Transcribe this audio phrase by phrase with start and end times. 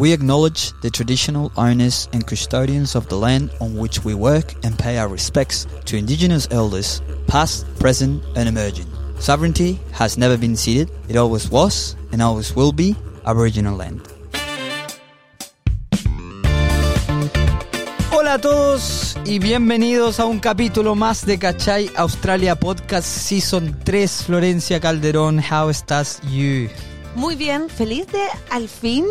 [0.00, 4.78] We acknowledge the traditional owners and custodians of the land on which we work and
[4.78, 8.86] pay our respects to Indigenous elders, past, present, and emerging.
[9.18, 14.00] Sovereignty has never been ceded, it always was and always will be Aboriginal land.
[18.10, 24.22] Hola a todos y bienvenidos a un capítulo más de Cachai Australia Podcast Season 3.
[24.24, 26.70] Florencia Calderón, how estás you?
[27.16, 29.04] Muy bien, feliz de al fin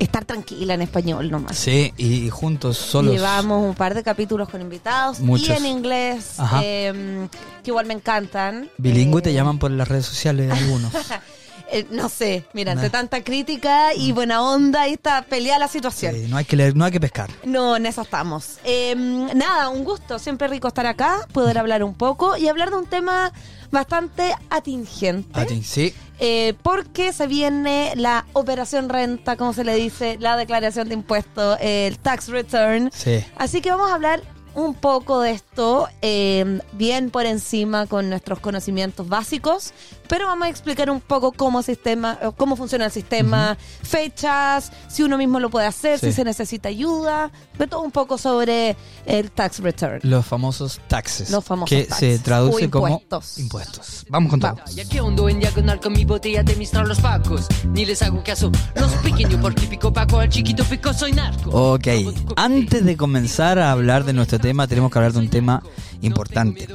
[0.00, 1.56] estar tranquila en español nomás.
[1.56, 3.12] Sí, y juntos solos.
[3.14, 5.48] Llevamos un par de capítulos con invitados Muchos.
[5.48, 7.28] y en inglés, eh,
[7.62, 8.70] que igual me encantan.
[8.78, 10.92] Bilingüe Eh, te llaman por las redes sociales algunos.
[11.72, 12.80] eh, no sé, mira, Nah.
[12.80, 16.14] entre tanta crítica y buena onda y está peleada la situación.
[16.14, 17.30] Sí, no hay que leer, no hay que pescar.
[17.44, 18.56] No, en eso estamos.
[18.64, 18.94] Eh,
[19.34, 22.86] nada, un gusto, siempre rico estar acá, poder hablar un poco y hablar de un
[22.86, 23.32] tema
[23.70, 25.62] bastante atingente.
[25.62, 25.94] Sí.
[26.18, 31.58] Eh, porque se viene la operación renta, como se le dice, la declaración de impuestos,
[31.60, 32.90] el tax return.
[32.92, 33.24] Sí.
[33.36, 34.22] Así que vamos a hablar
[34.54, 39.72] un poco de esto, eh, bien por encima con nuestros conocimientos básicos,
[40.10, 45.16] pero vamos a explicar un poco cómo sistema, cómo funciona el sistema, fechas, si uno
[45.16, 46.06] mismo lo puede hacer, Sí.
[46.06, 50.00] si se necesita ayuda, de todo un poco sobre el tax return.
[50.02, 51.30] Los famosos taxes.
[51.30, 52.18] Los famosos Que taxes.
[52.18, 53.38] se traduce O como impuestos.
[53.38, 54.04] impuestos.
[54.08, 54.56] Vamos con todo.
[54.74, 58.20] Ya que ando en diagonal con mi botella de mistral los pacos Ni les hago
[58.24, 61.86] caso, los pequeños por típico paco Al chiquito pico soy narco Ok,
[62.34, 65.62] antes de comenzar a hablar de nuestro tema, tenemos que hablar de un tema
[66.00, 66.68] importante.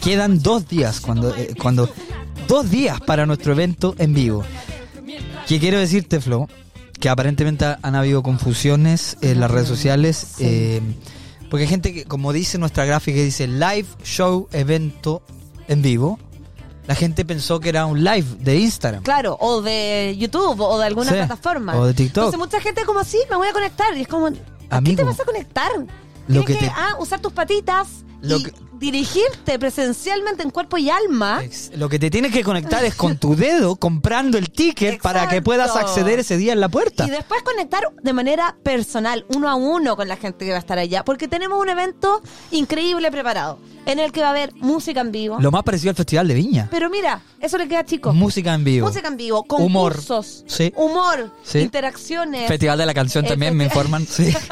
[0.00, 1.90] Quedan dos días cuando, eh, cuando
[2.50, 4.44] dos días para nuestro evento en vivo.
[5.46, 6.48] Que quiero decirte, Flo,
[6.98, 10.34] que aparentemente han habido confusiones en las redes sociales.
[10.40, 10.80] eh,
[11.48, 15.22] porque hay gente que, como dice nuestra gráfica, dice live show evento
[15.66, 16.18] en vivo.
[16.86, 19.02] La gente pensó que era un live de Instagram.
[19.02, 21.76] Claro, o de YouTube o de alguna Sí, plataforma.
[21.76, 22.24] o de TikTok.
[22.24, 23.96] Entonces mucha gente como así, me voy a conectar.
[23.96, 24.38] Y es como, ¿a qué
[24.70, 25.70] Amigo, te vas a conectar?
[26.30, 27.88] Lo Tienes que que, te- ah, usar tus patitas
[28.22, 31.40] Lo y que- dirigirte presencialmente en cuerpo y alma.
[31.44, 35.28] Ex- Lo que te tienes que conectar es con tu dedo comprando el ticket para
[35.28, 37.06] que puedas acceder ese día en la puerta.
[37.06, 40.60] Y después conectar de manera personal, uno a uno con la gente que va a
[40.60, 41.04] estar allá.
[41.04, 45.36] Porque tenemos un evento increíble preparado, en el que va a haber música en vivo.
[45.40, 46.68] Lo más parecido al Festival de Viña.
[46.70, 48.14] Pero mira, eso le queda chico.
[48.14, 48.86] Música en vivo.
[48.86, 49.92] Música en vivo, Humor.
[49.92, 50.72] concursos, Sí.
[50.74, 51.58] humor, Sí.
[51.58, 52.48] interacciones.
[52.48, 54.06] Festival de la canción Eh, también me informan.
[54.10, 54.34] Sí.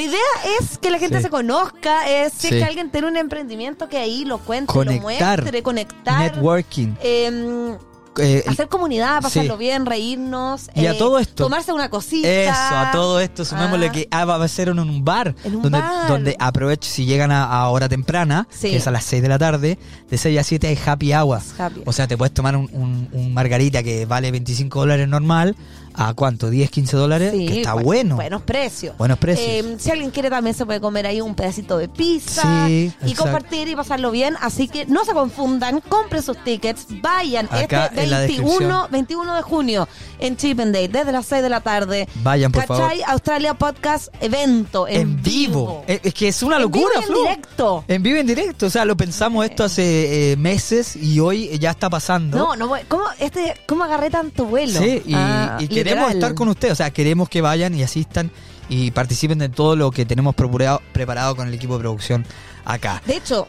[0.00, 1.24] La idea es que la gente Sí.
[1.24, 2.54] se conozca, es si Sí.
[2.54, 4.96] que alguien tiene un emprendimiento que ahí lo cuente, Conectar.
[4.96, 6.94] lo muestre, conectar, Networking.
[7.02, 7.76] eh,
[8.18, 9.58] Eh, hacer comunidad, pasarlo sí.
[9.60, 12.28] bien, reírnos, Y a eh, todo esto- tomarse una cosita.
[12.28, 13.92] Eso, a todo esto, sumémosle Ah.
[13.92, 15.34] que ah, va a ser en un bar.
[15.44, 16.08] En un donde, bar.
[16.08, 18.70] donde aproveche, si llegan a, a hora temprana, Sí.
[18.70, 19.78] que es a las 6 de la tarde,
[20.10, 21.40] de 6 a 7 hay happy hour.
[21.58, 21.82] Happy.
[21.86, 25.54] O sea, te puedes tomar un, un- un margarita que vale 25 dólares normal,
[25.94, 26.50] ¿a cuánto?
[26.50, 27.32] ¿10, 15 dólares?
[27.36, 28.16] Sí, que está bu- bueno.
[28.16, 28.96] Buenos precios.
[28.98, 29.46] Buenos precios.
[29.48, 33.10] Eh, si alguien quiere también se puede comer ahí un pedacito de pizza Sí, y
[33.10, 33.22] exacto.
[33.22, 34.34] compartir y pasarlo bien.
[34.40, 39.34] Así que no se confundan, compren sus tickets, vayan Acá este en la 21, 21
[39.36, 42.08] de junio en Chippendale desde las 6 de la tarde.
[42.22, 42.82] Vayan, por favor.
[42.84, 43.02] ¿Cachai?
[43.06, 45.84] Australia Podcast evento en, en vivo.
[45.86, 47.22] Es, es que es una En locura, vivo y en Flo.
[47.22, 47.84] directo.
[47.88, 48.66] En vivo en directo.
[48.66, 52.36] O sea, lo pensamos esto hace eh, meses y hoy ya está pasando.
[52.38, 54.78] No, no, voy- ¿cómo, este, ¿cómo agarré tanto vuelo?
[54.78, 56.72] Sí, y, Ah, y queremos estar con ustedes.
[56.72, 58.30] O sea, queremos que vayan y asistan
[58.68, 62.24] y participen de todo lo que tenemos procurado- preparado con el equipo de producción
[62.64, 63.02] acá.
[63.06, 63.48] De hecho,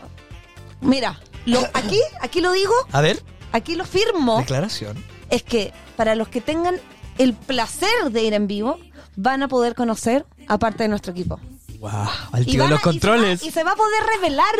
[0.81, 3.21] mira, lo, aquí, aquí lo digo, A ver,
[3.51, 4.37] aquí lo firmo.
[4.39, 5.03] declaración.
[5.29, 6.75] es que para los que tengan
[7.17, 8.79] el placer de ir en vivo,
[9.15, 11.39] van a poder conocer a parte de nuestro equipo.
[11.81, 11.91] Wow,
[12.31, 13.43] al tío de los a- y se va- controles.
[13.43, 14.55] y se va a poder revelar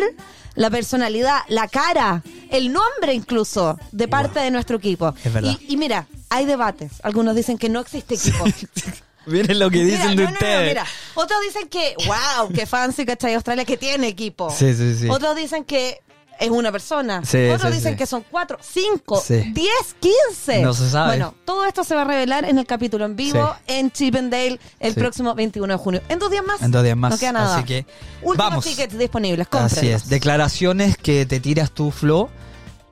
[0.56, 5.14] la personalidad, la cara, el nombre incluso de parte de nuestro equipo.
[5.24, 5.56] Es verdad.
[5.62, 6.94] Y, y mira, hay debates.
[7.04, 8.44] Algunos dicen que no existe equipo.
[9.28, 10.68] Miren lo que Mira, dicen no, de no, no, ustedes.
[10.70, 10.86] mira.
[11.14, 13.36] Otros dicen que, wow, qué fancy, ¿cachai?
[13.36, 14.50] Australia que tiene equipo.
[14.50, 15.08] Sí, sí, sí.
[15.10, 16.02] Otros dicen que
[16.40, 17.24] es una persona.
[17.24, 17.98] Sí, Otros sí, dicen sí.
[17.98, 20.62] que son cuatro, cinco, diez, quince.
[20.62, 21.10] No se sabe.
[21.10, 24.94] Bueno, todo esto se va a revelar en el capítulo en vivo en Chippendale el
[24.96, 26.02] próximo 21 de junio.
[26.10, 26.62] En dos días más.
[26.62, 27.12] En dos días más.
[27.12, 27.56] No queda nada.
[27.58, 27.86] Así que
[28.22, 28.66] Últimos vamos.
[28.66, 29.48] tickets disponibles.
[29.52, 30.04] Así cómprenlos.
[30.04, 30.10] es.
[30.10, 32.30] Declaraciones que te tiras tú, Flo,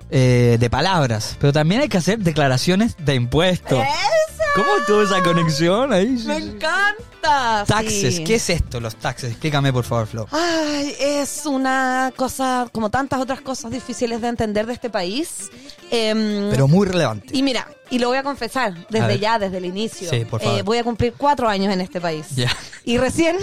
[0.10, 1.36] eh, de palabras.
[1.40, 3.80] Pero también hay que hacer declaraciones de impuestos.
[3.80, 4.44] ¡Esa!
[4.56, 6.08] ¿Cómo estuvo esa conexión ahí?
[6.26, 7.66] ¡Me encanta!
[7.68, 8.24] Taxes, sí.
[8.24, 9.32] ¿qué es esto, los taxes?
[9.32, 10.28] Explícame, por favor, Flo.
[10.32, 15.52] Ay, es una cosa, como tantas otras cosas difíciles de entender de este país.
[15.92, 17.28] Em, Pero muy relevante.
[17.38, 19.20] y mira, y lo voy a confesar A desde ver.
[19.20, 20.10] ya, desde el inicio.
[20.10, 20.60] Sí, por favor.
[20.60, 22.26] Eh, voy a cumplir cuatro años en este país.
[22.36, 22.56] Ya.
[22.86, 23.38] Y recién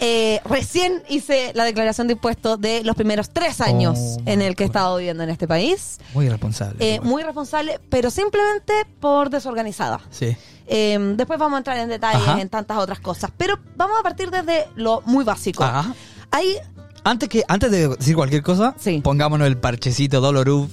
[0.00, 4.56] eh, recién hice la declaración de impuestos de los primeros tres años Oh, en el
[4.56, 5.98] que he estado viviendo en este país.
[6.14, 6.76] Muy responsable.
[6.94, 10.00] Eh, muy responsable, pero simplemente por desorganizada.
[10.10, 10.36] Sí.
[10.66, 12.40] Eh, después vamos a entrar en detalles Ajá.
[12.40, 13.30] en tantas otras cosas.
[13.36, 15.62] Pero vamos a partir desde lo muy básico.
[15.64, 15.94] Ajá.
[16.30, 16.56] Hay.
[17.04, 19.00] Antes, que, antes de decir cualquier cosa, Sí.
[19.02, 20.70] pongámonos el parchecito Doloruf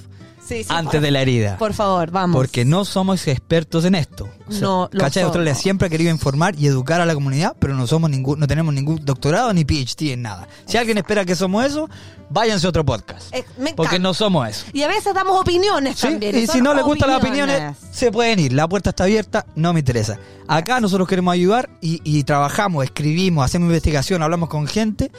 [0.50, 1.56] Sí, sí, antes por, de la herida.
[1.58, 2.36] por favor, vamos.
[2.36, 4.28] Porque no somos expertos en esto.
[4.60, 5.22] No lo ¿cachai?
[5.22, 8.48] Australia siempre ha querido informar y educar a la comunidad, pero no somos ningún, no
[8.48, 10.48] tenemos ningún doctorado ni PhD en nada.
[10.66, 11.88] Si alguien espera que somos eso,
[12.30, 13.32] váyanse a otro podcast.
[13.32, 14.64] Eh, me Porque no somos eso.
[14.72, 16.36] Y a veces damos opiniones Sí, también.
[16.36, 18.52] y si no les gustan las opiniones, se pueden ir.
[18.52, 20.18] La puerta está abierta, no me interesa.
[20.48, 25.12] Acá nosotros queremos ayudar y, y trabajamos, escribimos, hacemos investigación, hablamos con gente.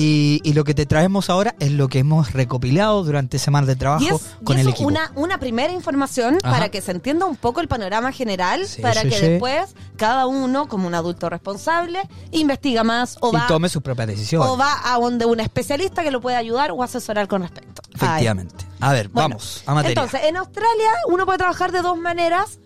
[0.00, 3.74] Y, y lo que te traemos ahora es lo que hemos recopilado durante semanas de
[3.74, 4.86] trabajo Y es, con y el es equipo.
[4.88, 6.54] Una, una primera información Ajá.
[6.54, 9.26] para que se entienda un poco el panorama general, Sí, para sí, que sí.
[9.26, 12.00] después cada uno, como un adulto responsable,
[12.30, 14.48] investiga más o va, y tome sus propias decisiones.
[14.48, 17.82] o va a donde un especialista que lo puede ayudar o asesorar con respecto.
[17.92, 18.66] Efectivamente.
[18.78, 20.00] A ver, Bueno, vamos a materia.
[20.00, 22.60] Entonces, en Australia uno puede trabajar de dos maneras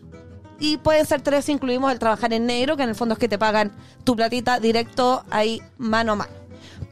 [0.61, 3.29] y pueden ser tres, incluimos el trabajar en negro, que en el fondo es que
[3.31, 3.73] te pagan
[4.05, 6.42] tu platita directo ahí mano a mano.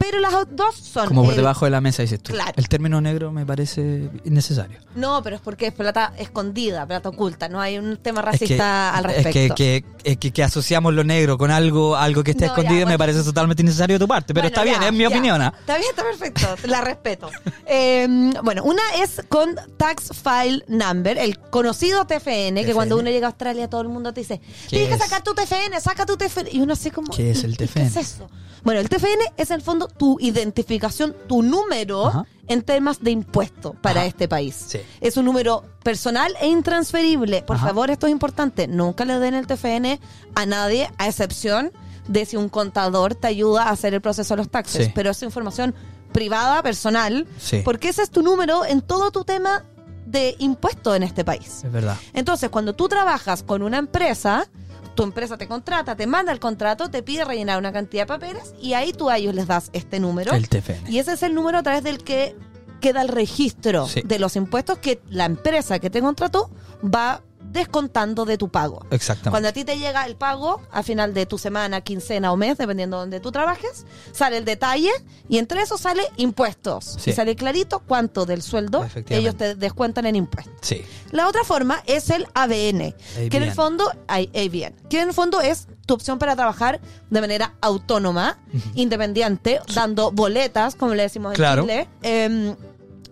[0.01, 1.07] Pero las dos son...
[1.07, 2.33] Como por el- debajo de la mesa dices tú.
[2.33, 2.51] Claro.
[2.55, 4.79] El término negro me parece innecesario.
[4.95, 8.45] No, pero es porque es plata escondida, plata oculta, no hay un tema Es que,
[8.45, 9.29] racista al respecto.
[9.39, 12.55] es que, que, es que, que asociamos lo negro con algo, algo que esté No,
[12.55, 14.33] ya, escondido me parece totalmente innecesario de tu parte.
[14.33, 15.09] Pero Bueno, está bien, es mi ya.
[15.09, 15.41] opinión.
[15.41, 15.53] ¿ah?
[15.59, 17.29] Está bien, está perfecto, la respeto.
[17.73, 18.05] Eh,
[18.43, 22.73] bueno, una es con Tax File Number, el conocido TFN, que TFN.
[22.73, 25.33] cuando uno llega a Australia todo el mundo te dice, ¿Qué tienes que sacar tu
[25.33, 26.49] TFN, saca tu TFN.
[26.51, 27.85] Y uno así como, ¿Qué es "¿Y- el y ¿Qué TFN?
[27.87, 28.29] es eso?
[28.63, 32.25] Bueno, el TFN es en el fondo tu identificación, tu número Ajá.
[32.47, 34.07] en temas de impuesto para Ajá.
[34.07, 34.55] este país.
[34.67, 34.79] Sí.
[34.99, 37.43] Es un número personal e intransferible.
[37.43, 37.67] Por Ajá.
[37.67, 38.67] favor, esto es importante.
[38.67, 39.99] Nunca le den el TFN
[40.35, 41.71] a nadie, a excepción
[42.07, 44.87] de si un contador te ayuda a hacer el proceso de los taxes.
[44.87, 44.91] Sí.
[44.95, 45.73] Pero es información
[46.11, 47.61] privada, personal, Sí.
[47.63, 49.63] porque ese es tu número en todo tu tema
[50.05, 51.61] de impuesto en este país.
[51.63, 51.95] Es verdad.
[52.13, 54.49] Entonces, cuando tú trabajas con una empresa,
[54.95, 58.53] tu empresa te contrata, te manda el contrato, te pide rellenar una cantidad de papeles
[58.61, 60.33] y ahí tú a ellos les das este número.
[60.33, 60.89] El TFN.
[60.91, 62.35] Y ese es el número a través del que
[62.81, 64.01] queda el registro Sí.
[64.03, 66.49] de los impuestos que la empresa que te contrató
[66.83, 68.85] va descontando de tu pago.
[68.91, 69.29] Exactamente.
[69.31, 72.57] Cuando a ti te llega el pago a final de tu semana, quincena o mes,
[72.57, 74.91] dependiendo de donde tú trabajes, sale el detalle
[75.29, 76.97] y entre eso sale impuestos.
[76.99, 77.11] Sí.
[77.11, 80.53] Y sale clarito cuánto del sueldo ellos te descuentan en impuestos.
[80.61, 80.83] Sí.
[81.11, 82.95] La otra forma es el ABN,
[83.29, 86.79] que en el fondo, ay, ABN, que en el fondo es tu opción para trabajar
[87.09, 88.39] de manera autónoma,
[88.75, 91.63] independiente, dando boletas, como le decimos en Claro.
[91.63, 92.55] Chile, eh,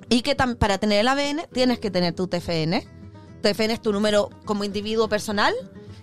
[0.09, 2.87] y que para tener el ABN tienes que tener tu TFN.
[3.41, 5.53] TFN es tu número como individuo personal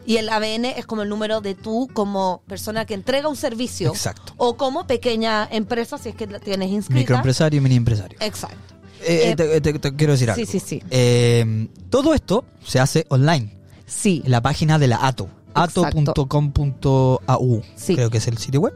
[0.07, 3.91] y el ABN es como el número de tú como persona que entrega un servicio
[3.91, 4.33] Exacto.
[4.37, 7.01] o como pequeña empresa si es que la tienes inscrita.
[7.01, 8.17] Microempresario y mini empresario.
[8.21, 8.57] Exacto.
[9.03, 10.45] Eh, Eh, te, te- te quiero decir algo.
[10.45, 10.83] Sí, sí, sí.
[10.91, 13.57] Eh, todo esto se hace online.
[13.85, 14.23] Sí.
[14.25, 15.29] En la página de la ATO.
[15.55, 17.63] Ato.com.au.
[17.77, 17.95] Sí.
[17.95, 18.75] Creo que es el sitio web.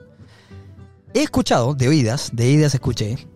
[1.14, 3.26] He escuchado, de oídas, de oídas escuché,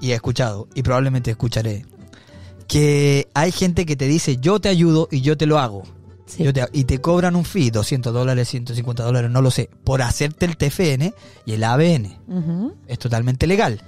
[0.00, 1.86] y he escuchado, y probablemente escucharé,
[2.68, 5.82] que hay gente que te dice, yo te ayudo y yo te lo hago.
[6.26, 6.44] Sí.
[6.44, 10.02] Yo te- y te cobran un fee, 200 dólares, 150 dólares, no lo sé, por
[10.02, 11.14] hacerte el TFN
[11.46, 12.18] y el ABN.
[12.86, 13.80] Es totalmente legal.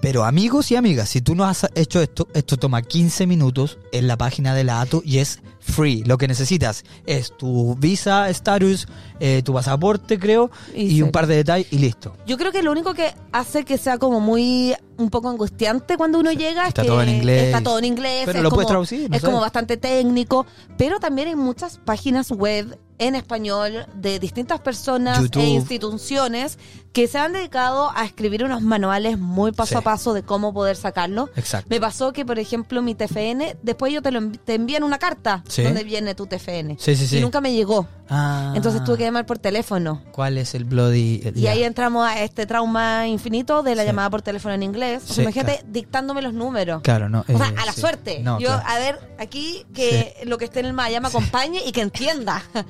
[0.00, 4.06] Pero amigos y amigas, si tú no has hecho esto, esto toma 15 minutos en
[4.06, 6.02] la página de la ATO y es free.
[6.04, 8.88] Lo que necesitas es tu visa, status,
[9.18, 12.16] eh, tu pasaporte, creo, Y y, un par de detalles y listo.
[12.26, 16.18] Yo creo que lo único que hace que sea como muy un poco angustiante cuando
[16.18, 17.42] uno llega Está es que todo en inglés.
[17.44, 20.46] está todo en inglés, Pero es, lo como, puedes traducir, no es como bastante técnico,
[20.76, 25.42] pero también hay muchas páginas web en español de distintas personas YouTube.
[25.42, 26.58] e instituciones
[26.92, 29.74] que se han dedicado a escribir unos manuales muy paso Sí.
[29.76, 31.30] a paso de cómo poder sacarlo.
[31.36, 31.68] Exacto.
[31.70, 35.42] Me pasó que, por ejemplo, mi TFN, después ellos te, lo te envían una carta
[35.48, 35.62] Sí.
[35.62, 36.76] donde viene tu TFN.
[36.80, 37.18] Sí, sí, sí.
[37.18, 37.86] Y nunca me llegó.
[38.12, 40.02] Ah, Entonces tuve que llamar por teléfono.
[40.10, 41.22] ¿Cuál es el Bloody?
[41.36, 41.52] Y ya.
[41.52, 43.86] ahí entramos a este trauma infinito de la Sí.
[43.86, 45.16] llamada por teléfono en inglés.
[45.16, 45.68] Imagínate claro.
[45.70, 46.82] dictándome los números.
[46.82, 47.20] Claro, no.
[47.20, 48.18] O sea, eh, a la suerte.
[48.20, 48.64] No, Yo, claro.
[48.66, 52.42] a ver, aquí que lo que esté en el Maya me acompañe y que entienda.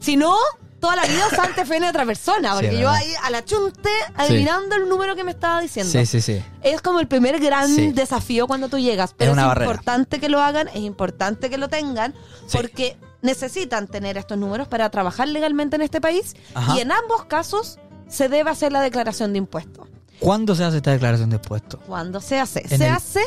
[0.00, 0.36] si no,
[0.80, 2.52] toda la vida el TFN de otra persona.
[2.52, 5.90] Porque es yo ahí a la chunte adivinando el número que me estaba diciendo.
[5.90, 6.42] Sí, sí, sí.
[6.62, 7.92] Es como el primer gran Sí.
[7.92, 9.14] desafío cuando tú llegas.
[9.16, 9.64] Pero es, barrera.
[9.70, 12.14] importante que lo hagan, es importante que lo tengan,
[12.52, 16.34] porque necesitan tener estos números para trabajar legalmente en este país.
[16.54, 16.76] Ajá.
[16.76, 19.88] Y en ambos casos se debe hacer la declaración de impuestos.
[20.20, 21.80] ¿Cuándo se hace esta declaración de impuestos?
[21.86, 22.60] ¿Cuándo se hace?
[22.70, 23.22] En se el- hace,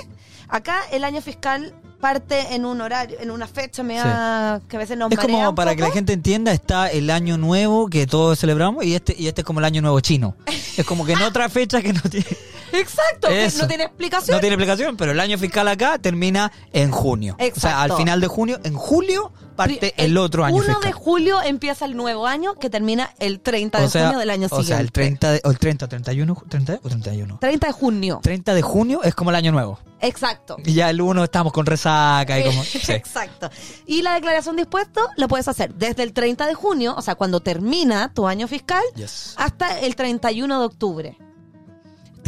[0.50, 4.80] acá el año fiscal parte en un horario, en una fecha me da, que a
[4.80, 8.40] veces nos Es como para que la gente entienda, está el año nuevo que todos
[8.40, 10.36] celebramos y este y este es como el año nuevo chino.
[10.78, 12.26] Es como que en otra fecha que no tiene,
[12.74, 13.64] Exacto, que Eso.
[13.64, 14.36] no tiene explicación.
[14.36, 17.34] no tiene explicación, pero el año fiscal acá termina en junio.
[17.36, 17.94] O sea, Exacto.
[17.94, 20.84] al final de junio, en julio parte el otro año 1 fiscal.
[20.84, 24.30] de julio empieza el nuevo año que termina el 30 de o sea, junio del
[24.30, 24.68] año o siguiente.
[24.68, 27.38] sea, el 30 de, o el 30 o 31, 30 o 31.
[27.42, 28.20] 30 de junio.
[28.24, 29.80] 30 de junio es como el año nuevo.
[30.02, 30.56] Exacto.
[30.64, 32.64] Y ya el 1 estamos con resaca y como...
[32.64, 32.94] sí.
[32.94, 33.50] Exacto.
[33.86, 37.16] Y la declaración de impuestos la puedes hacer desde el 30 de junio, o sea,
[37.16, 39.34] cuando termina tu año fiscal, Yes.
[39.36, 41.18] hasta el 31 de octubre.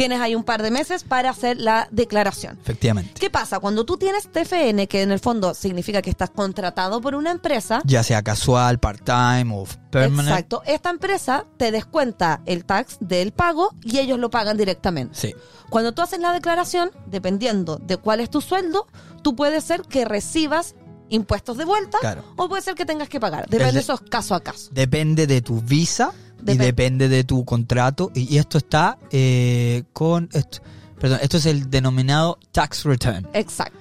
[0.02, 2.58] Tienes ahí un par de meses para hacer la declaración.
[2.60, 3.14] Efectivamente.
[3.20, 3.60] ¿Qué pasa?
[3.60, 7.84] Cuando tú tienes TFN, que en el fondo significa que estás contratado por una empresa,
[7.86, 10.30] Ya sea casual, part-time o permanent.
[10.30, 15.16] exacto, esta empresa te descuenta el tax del pago y ellos lo pagan directamente.
[15.16, 15.36] Sí.
[15.70, 18.88] Cuando tú haces la declaración, dependiendo de cuál es tu sueldo,
[19.22, 20.74] tú puedes ser que recibas
[21.10, 22.24] impuestos de vuelta Claro.
[22.38, 23.48] o puede ser que tengas que pagar.
[23.50, 24.70] Depende de eso es caso a caso.
[24.72, 26.12] Depende de tu visa
[26.44, 28.12] y Depen- depende de tu contrato.
[28.16, 30.30] Y, y esto está eh, con...
[30.34, 30.60] Esto,
[31.00, 33.28] perdón, esto es el denominado tax return.
[33.34, 33.78] Exacto.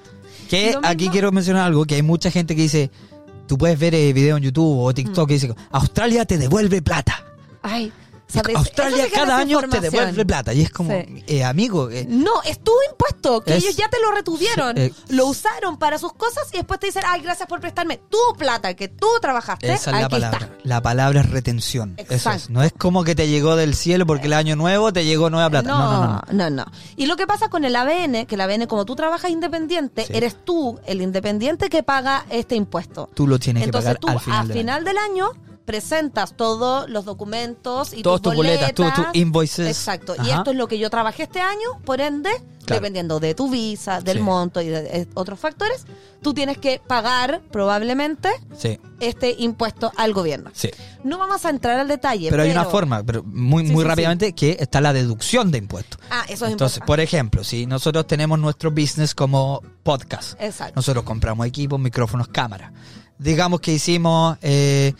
[0.48, 2.90] Que aquí mismo- quiero mencionar algo, que hay mucha gente que dice...
[3.46, 5.52] Tú puedes ver eh, video en YouTube o TikTok que dice...
[5.72, 7.24] Australia te devuelve plata.
[7.62, 7.92] Ay,
[8.30, 8.56] ¿sabes?
[8.56, 10.52] Australia cada año te devuelve plata.
[10.54, 10.90] Y es como...
[10.90, 11.24] Sí.
[11.26, 11.90] eh, amigo...
[11.90, 15.78] eh, No, es tu impuesto, que Es- ellos ya te lo retuvieron, eh, lo usaron
[15.78, 19.06] para sus cosas y después te dicen, ay, gracias por prestarme tu plata que tú
[19.20, 19.72] trabajaste.
[19.72, 20.38] Esa es la palabra.
[20.38, 20.50] está.
[20.64, 21.94] La palabra es retención.
[22.08, 22.50] Eso es.
[22.50, 25.50] No es como que te llegó del cielo porque el año nuevo te llegó nueva
[25.50, 25.68] plata.
[25.68, 26.22] No, no, no.
[26.32, 26.66] no, no.
[26.96, 30.12] Y lo que pasa con el ABN, que el ABN, como tú trabajas independiente, Sí.
[30.14, 33.08] eres tú el independiente que paga este impuesto.
[33.14, 34.54] Tú lo tienes Entonces que tú pagar al final, al año.
[34.60, 35.30] final del año
[35.70, 38.94] presentas todos los documentos y Todas tus tus boletas, boletas.
[39.06, 39.68] tus- invoices.
[39.68, 40.14] Exacto.
[40.24, 42.30] Y esto es lo que yo trabajé este año, por ende,
[42.64, 42.80] Claro.
[42.82, 44.22] dependiendo de tu visa, del Sí.
[44.22, 45.86] monto y de eh, otros factores,
[46.22, 50.50] tú tienes que pagar probablemente Sí, este impuesto al gobierno.
[50.54, 50.70] sí.
[51.02, 52.28] No vamos a entrar al detalle.
[52.30, 55.98] Pero hay una forma, pero muy, muy rápidamente, que está la deducción de impuestos.
[56.10, 56.86] Ah, eso es Entonces, importante.
[56.86, 60.74] por ejemplo, si nosotros tenemos nuestro business como podcast, Exacto.
[60.76, 62.72] nosotros compramos equipos, micrófonos, cámaras.
[63.18, 64.94] Digamos que hicimos eh,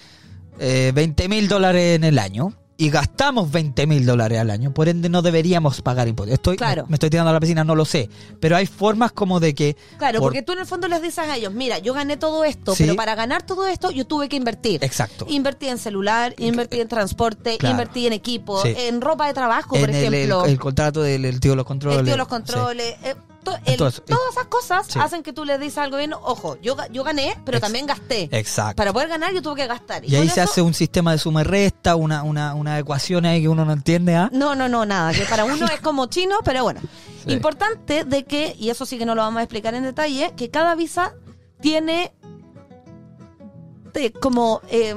[0.59, 4.89] eh, 20 mil dólares en el año y gastamos 20 mil dólares al año, por
[4.89, 6.33] ende no deberíamos pagar impuestos.
[6.33, 6.87] Estoy, Claro.
[6.89, 8.09] me, estoy tirando a la piscina, no lo sé,
[8.41, 9.77] pero hay formas como de que...
[9.99, 12.43] Claro, por- porque tú en el fondo les dices a ellos, mira, yo gané todo
[12.43, 12.85] esto, Sí.
[12.85, 14.83] pero para ganar todo esto yo tuve que invertir.
[14.83, 15.27] Exacto.
[15.29, 17.73] Invertí en celular, invertí en transporte, Claro.
[17.75, 18.73] invertí en equipo, Sí.
[18.75, 20.47] en ropa de trabajo, por en el, el- ejemplo.
[20.47, 21.99] el contrato del el tío de los controles.
[21.99, 22.31] el tío de los sí.
[22.31, 22.95] controles.
[23.05, 24.99] eh, to- el- Entonces, todas esas cosas sí.
[24.99, 28.29] hacen que tú le dices al gobierno, ojo, yo, yo gané, pero Ex- también gasté.
[28.33, 28.77] Exacto.
[28.77, 30.05] Para poder ganar yo tuve que gastar.
[30.05, 33.25] Y ahí se eso- hace un sistema de suma y resta, una, una, una ecuación
[33.27, 34.29] ahí que uno no entiende, ¿ah?
[34.33, 36.81] No, no, no, nada, que para uno es como chino, pero bueno.
[37.27, 37.33] Sí.
[37.33, 40.49] Importante de que, y eso sí que no lo vamos a explicar en detalle, que
[40.51, 41.13] cada visa
[41.61, 42.15] tiene
[43.93, 44.95] de- como, eh,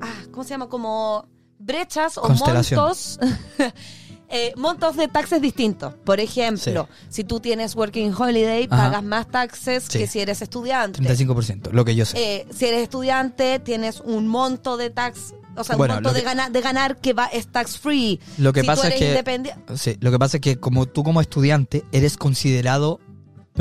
[0.00, 0.68] ah, ¿cómo se llama?
[0.68, 1.26] Como
[1.58, 3.18] brechas o montos.
[4.30, 5.94] eh, montos de taxes distintos.
[6.04, 8.84] Por ejemplo, si tú tienes Working Holiday, Ajá.
[8.84, 9.98] pagas más taxes Sí.
[9.98, 11.00] que si eres estudiante.
[11.02, 12.16] 35%, lo que yo sé.
[12.36, 16.20] Eh, si eres estudiante, tienes un monto de tax, o sea, Bueno, un monto de,
[16.20, 18.20] que- ganar, de ganar que va, es tax free.
[18.38, 21.02] Lo que si pasa tú es que- Sí, lo que pasa es que como tú
[21.02, 23.00] como estudiante eres considerado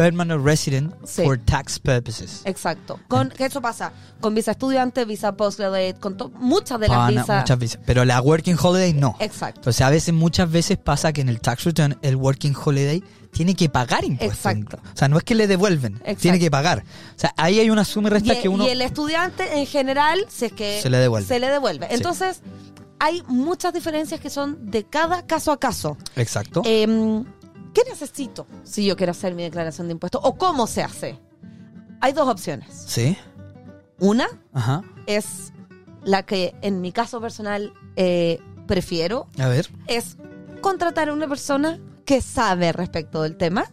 [0.04, 1.24] permanent resident Sí.
[1.24, 2.42] for tax purposes.
[2.46, 3.00] Exacto.
[3.08, 3.92] Con, ¿Qué eso pasa?
[4.22, 7.42] Con visa estudiante, visa postgraduate, con muchas de las Pana, visas.
[7.42, 7.82] muchas visas.
[7.86, 9.16] Pero la working holiday no.
[9.20, 9.60] Exacto.
[9.60, 13.56] Entonces a veces, muchas veces pasa que en el tax return el working holiday tiene
[13.56, 14.38] que pagar impuestos.
[14.38, 14.78] Exacto.
[14.94, 16.22] O sea, no es que le devuelven, Exacto.
[16.22, 16.80] tiene que pagar.
[17.16, 18.66] O sea, ahí hay una suma y resta Y, que uno...
[18.66, 21.28] y el estudiante en general, si es que Se le devuelve.
[21.28, 21.88] se le devuelve.
[21.92, 22.42] Entonces,
[23.00, 25.98] hay muchas diferencias que son de cada caso a caso.
[26.16, 26.62] Exacto.
[26.66, 27.24] Em,
[27.74, 30.22] ¿Qué necesito si yo quiero hacer mi declaración de impuestos?
[30.24, 31.20] ¿O cómo se hace?
[32.02, 32.68] Hay dos opciones.
[32.88, 33.18] sí.
[34.02, 34.82] Una Ajá.
[35.08, 35.52] es
[36.06, 39.68] la que en mi caso personal eh, prefiero, A ver.
[39.88, 40.16] es
[40.62, 43.66] contratar a una persona que sabe respecto del tema,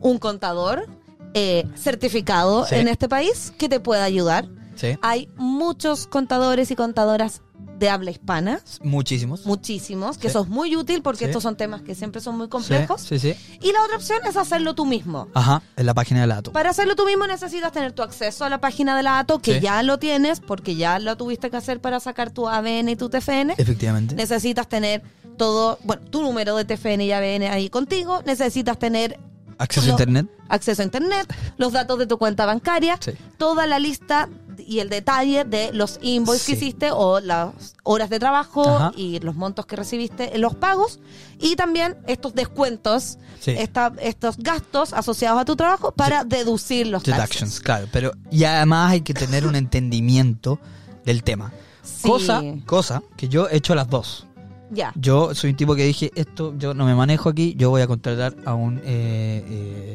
[0.00, 0.86] un contador
[1.34, 2.76] eh, certificado Sí.
[2.76, 4.48] en este país que te pueda ayudar.
[4.74, 4.96] Sí.
[5.02, 7.42] Hay muchos contadores y contadoras
[7.84, 9.44] de habla hispana, Muchísimos.
[9.44, 10.28] muchísimos, que Sí.
[10.28, 11.24] eso es muy útil porque Sí.
[11.26, 13.02] estos son temas que siempre son muy complejos.
[13.02, 13.58] Sí, sí, sí.
[13.62, 15.28] Y la otra opción es hacerlo tú mismo.
[15.34, 16.52] Ajá, en la página de la ATO.
[16.52, 19.60] Para hacerlo tú mismo necesitas tener tu acceso a la página de la ATO, que
[19.60, 23.10] ya lo tienes porque ya lo tuviste que hacer para sacar tu ABN y tu
[23.10, 23.54] TFN.
[23.58, 24.14] Efectivamente.
[24.14, 25.02] Necesitas tener
[25.36, 28.22] todo, bueno, tu número de TFN y ABN ahí contigo.
[28.24, 29.18] Necesitas tener
[29.58, 30.26] Acceso a internet.
[30.48, 33.12] acceso a internet, los datos de tu cuenta bancaria, Sí.
[33.38, 34.28] toda la lista
[34.66, 38.92] y el detalle de los invoices que hiciste o las horas de trabajo Ajá.
[38.96, 41.00] y los montos que recibiste en los pagos
[41.40, 43.52] y también estos descuentos, Sí.
[43.58, 47.18] esta- estos gastos asociados a tu trabajo para deducir los taxes.
[47.18, 47.86] Deductions, claro.
[47.92, 50.58] Pero, y además hay que tener un entendimiento
[51.04, 51.52] del tema.
[51.82, 52.08] Sí.
[52.08, 54.26] Cosa, cosa que yo he hecho las dos.
[54.70, 54.92] Ya.
[54.96, 57.86] Yo soy un tipo que dije, esto yo no me manejo aquí, yo voy a
[57.86, 59.44] contratar a un eh,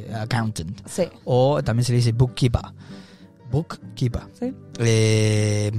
[0.10, 0.88] eh, accountant.
[0.88, 1.04] Sí.
[1.26, 2.62] O también se le dice bookkeeper.
[3.50, 4.22] Bookkeeper.
[4.39, 4.53] Sí.
[4.79, 5.72] Eh,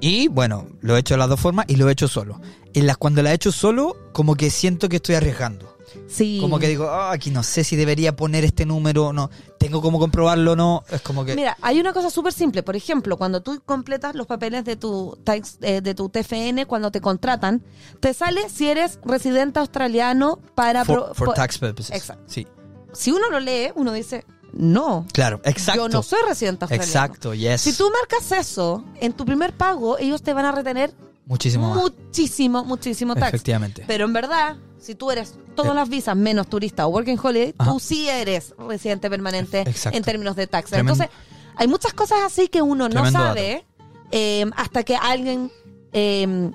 [0.00, 2.40] y bueno, lo he hecho de las dos formas y lo he hecho solo.
[2.74, 5.72] En las cuando la he hecho solo, como que siento que estoy arriesgando.
[6.08, 6.38] Sí.
[6.40, 9.30] Como que digo, "Ah, aquí no sé si debería poner este número o no.
[9.58, 10.82] Tengo como comprobarlo o no.
[10.90, 11.36] Es como que...
[11.36, 12.62] Mira, hay una cosa súper simple.
[12.64, 15.16] Por ejemplo, cuando tú completas los papeles de tu,
[15.62, 17.62] eh, de tu TFN, cuando te contratan,
[18.00, 20.84] te sale si eres residente australiano para...
[20.84, 21.94] for, pro- for tax purposes.
[21.96, 22.24] Exacto.
[22.26, 22.46] Sí,
[22.92, 24.24] Si uno lo lee, uno dice,
[24.56, 25.82] no, claro, exacto.
[25.82, 26.84] yo no soy residente australiano.
[26.90, 27.60] Exacto, yes.
[27.60, 30.92] Si tú marcas eso en tu primer pago, ellos te van a retener
[31.26, 31.78] Muchísimo más.
[31.82, 33.28] muchísimo, muchísimo tax.
[33.34, 33.84] Efectivamente.
[33.86, 35.74] Pero en verdad, si tú eres todas Eh.
[35.76, 37.70] las visas menos turista o working holiday, Ajá.
[37.72, 39.96] tú sí eres residente permanente Exacto.
[39.96, 40.72] en términos de tax.
[40.72, 41.08] Entonces,
[41.56, 43.64] hay muchas cosas así que uno no sabe
[44.10, 45.50] eh, hasta que alguien
[45.92, 46.50] eh,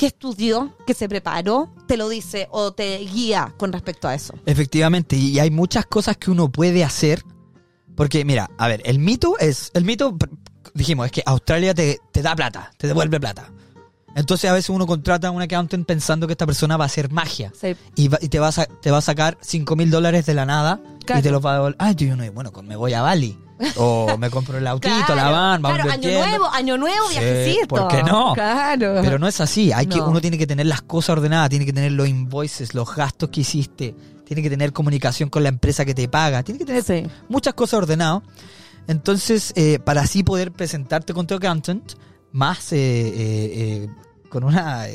[0.00, 4.32] que estudió, que se preparó, te lo dice o te guía con respecto a eso.
[4.46, 7.22] Efectivamente, y hay muchas cosas que uno puede hacer.
[7.94, 9.70] Porque, mira, a ver, el mito es.
[9.74, 10.16] El mito,
[10.72, 13.52] dijimos, es que Australia te, te da plata, te devuelve plata.
[14.16, 17.10] Entonces a veces uno contrata a un accountant pensando que esta persona va a hacer
[17.12, 17.52] magia.
[17.60, 17.76] Sí.
[17.94, 20.46] Y, va- y te, va a, te va a sacar 5 mil dólares de la
[20.46, 21.20] nada Claro.
[21.20, 21.76] y te los va a devolver.
[21.78, 23.38] Ah, yo no, bueno, me voy a Bali.
[23.76, 27.66] O me compro el autito, la van, vamos claro, año nuevo, año nuevo, Sí, viajecito.
[27.68, 28.32] ¿por qué no?
[28.34, 28.98] Claro.
[29.02, 29.72] Pero no es así.
[29.72, 30.08] Hay que, No.
[30.08, 33.40] uno tiene que tener las cosas ordenadas, tiene que tener los invoices, los gastos que
[33.42, 37.02] hiciste, tiene que tener comunicación con la empresa que te paga, tiene que tener Sí.
[37.28, 38.22] muchas cosas ordenadas.
[38.86, 41.92] Entonces, eh, para así poder presentarte con tu accountant,
[42.32, 43.88] más eh, eh,
[44.28, 44.86] con una...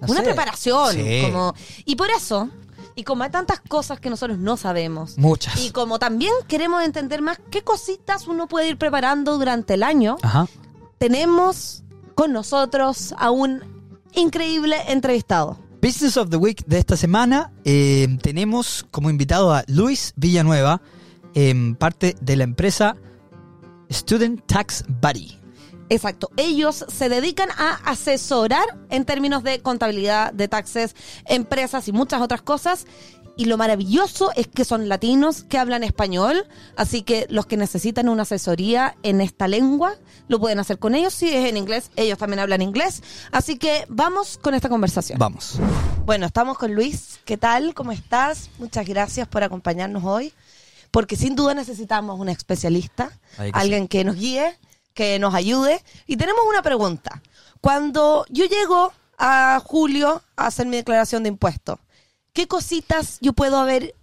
[0.00, 0.24] no una sé.
[0.26, 0.94] preparación.
[0.94, 1.22] Sí.
[1.26, 2.48] Como, y por eso,
[2.94, 5.60] y como hay tantas cosas que nosotros no sabemos, Muchas.
[5.64, 10.16] y como también queremos entender más qué cositas uno puede ir preparando durante el año,
[10.22, 10.46] Ajá.
[10.98, 11.82] tenemos
[12.14, 13.62] con nosotros a un
[14.14, 15.58] increíble entrevistado.
[15.82, 20.82] Business of the Week de esta semana eh, tenemos como invitado a Luis Villanueva,
[21.34, 22.96] em, parte de la empresa
[23.90, 25.39] Student Tax Buddy.
[25.90, 26.30] Exacto.
[26.36, 30.94] Ellos se dedican a asesorar en términos de contabilidad, de taxes,
[31.26, 32.86] empresas y muchas otras cosas.
[33.36, 38.08] Y lo maravilloso es que son latinos que hablan español, así que los que necesitan
[38.08, 39.96] una asesoría en esta lengua
[40.28, 41.14] lo pueden hacer con ellos.
[41.14, 43.02] Si es en inglés, ellos también hablan inglés.
[43.32, 45.18] Así que vamos con esta conversación.
[45.18, 45.58] Vamos.
[46.04, 47.18] Bueno, estamos con Luis.
[47.24, 47.72] ¿Qué tal?
[47.74, 48.50] ¿Cómo estás?
[48.58, 50.34] Muchas gracias por acompañarnos hoy,
[50.90, 54.58] porque sin duda necesitamos un especialista, que alguien que nos guíe,
[54.94, 55.82] que nos ayude.
[56.06, 57.22] Y tenemos una pregunta.
[57.60, 61.78] Cuando yo llego a julio a hacer mi declaración de impuestos,
[62.32, 63.94] ¿qué cositas yo puedo haber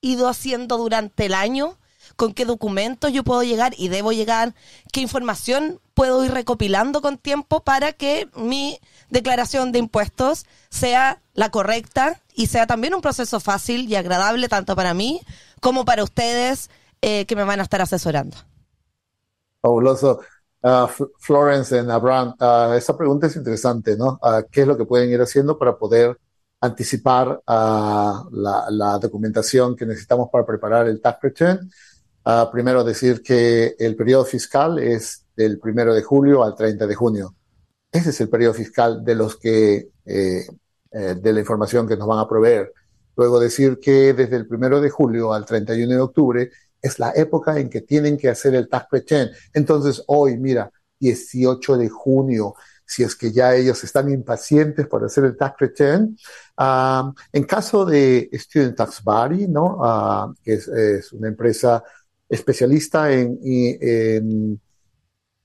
[0.00, 1.76] ido haciendo durante el año?
[2.16, 4.54] ¿Con qué documentos yo puedo llegar y debo llegar?
[4.92, 8.78] ¿Qué información puedo ir recopilando con tiempo para que mi
[9.08, 14.74] declaración de impuestos sea la correcta y sea también un proceso fácil y agradable tanto
[14.76, 15.20] para mí
[15.60, 16.70] como para ustedes
[17.02, 18.36] eh, que me van a estar asesorando?
[19.60, 20.20] Fabuloso.
[20.62, 24.18] F- Florence and Abraham, ah, esa pregunta es interesante, ¿no?
[24.22, 26.18] Ah, ¿qué es lo que pueden ir haciendo para poder
[26.60, 31.70] anticipar la, la documentación que necesitamos para preparar el tax return?
[32.52, 37.34] Primero decir que el periodo fiscal es del primero de julio al 30 de junio.
[37.90, 40.46] Ese es el periodo fiscal de los que, eh,
[40.92, 42.72] eh, de la información que nos van a proveer.
[43.16, 47.58] Luego decir que desde el primero de julio al 31 de octubre es la época
[47.58, 49.30] en que tienen que hacer el tax return.
[49.52, 55.24] Entonces, hoy, mira, 18 de junio, si es que ya ellos están impacientes por hacer
[55.24, 56.16] el tax return.
[57.32, 59.78] En caso de Student Tax Body, ¿no?
[59.82, 61.82] Ah, que es, una empresa
[62.28, 64.60] especialista en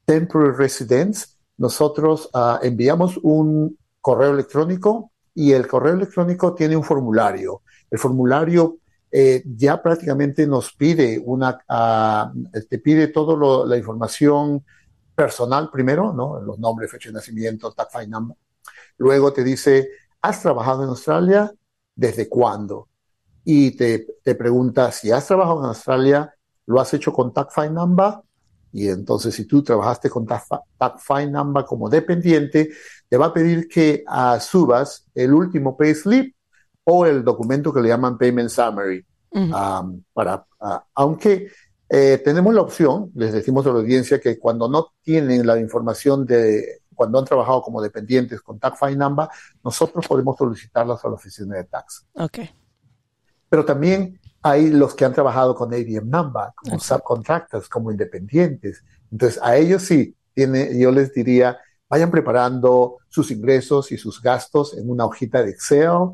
[0.06, 7.63] temporary residence, nosotros ah, enviamos un correo electrónico y el correo electrónico tiene un formulario.
[7.89, 8.78] El formulario
[9.17, 12.34] eh, ya prácticamente nos pide una, ah,
[12.69, 14.65] te pide toda la información
[15.15, 16.41] personal primero, ¿no?
[16.41, 18.36] Los nombres, fecha de nacimiento, tax file number.
[18.97, 19.88] Luego te dice,
[20.21, 21.49] ¿has trabajado en Australia?
[21.95, 22.89] ¿Desde cuándo?
[23.45, 27.69] Y te, te pregunta, si has trabajado en Australia, ¿lo has hecho con tax file
[27.69, 28.15] number?
[28.73, 32.69] Y entonces, si tú trabajaste con file number como dependiente,
[33.08, 36.36] te va a pedir que ah, subas el último payslip
[36.86, 39.06] o el documento que le llaman payment summary.
[39.32, 39.54] Ujú.
[39.54, 41.50] Um, para, ah, aunque
[41.89, 46.26] eh, tenemos la opción, les decimos a la audiencia que cuando no tienen la información
[46.26, 49.28] de cuando han trabajado como dependientes con Tax File Number,
[49.63, 52.06] nosotros podemos solicitarlas a la oficina de tax.
[52.13, 52.39] Ok.
[53.50, 57.04] Pero también hay los que han trabajado con ADM Number, como Exacto.
[57.04, 58.84] subcontractors, como independientes.
[59.12, 61.58] Entonces, a ellos sí, tiene, yo les diría,
[61.89, 66.12] vayan preparando sus ingresos y sus gastos en una hojita de Excel,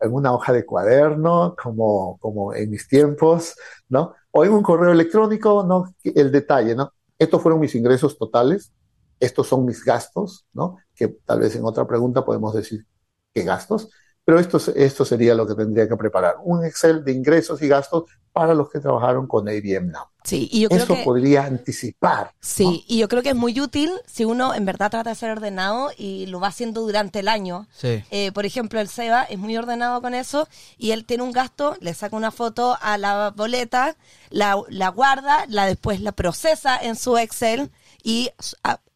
[0.00, 3.54] en una hoja de cuaderno, como, como en mis tiempos,
[3.88, 4.14] ¿no?
[4.30, 5.94] O en un correo electrónico, ¿no?
[6.04, 6.92] El detalle, ¿no?
[7.18, 8.72] Estos fueron mis ingresos totales,
[9.20, 10.76] estos son mis gastos, ¿no?
[10.94, 12.86] Que tal vez en otra pregunta podemos decir
[13.34, 13.90] qué gastos,
[14.28, 18.04] pero esto, esto sería lo que tendría que preparar, un Excel de ingresos y gastos
[18.30, 20.04] para los que trabajaron con IBM Now.
[20.22, 21.02] Sí, y yo creo Eso que...
[21.02, 22.34] podría anticipar.
[22.38, 22.72] Sí, ¿no?
[22.94, 25.92] y yo creo que es muy útil si uno en verdad trata de ser ordenado
[25.96, 27.68] y lo va haciendo durante el año.
[27.72, 28.04] Sí.
[28.10, 31.78] Eh, por ejemplo, el Seba es muy ordenado con eso y él tiene un gasto,
[31.80, 33.96] le saca una foto a la boleta,
[34.28, 37.70] la, la guarda, la después la procesa en su Excel
[38.02, 38.28] y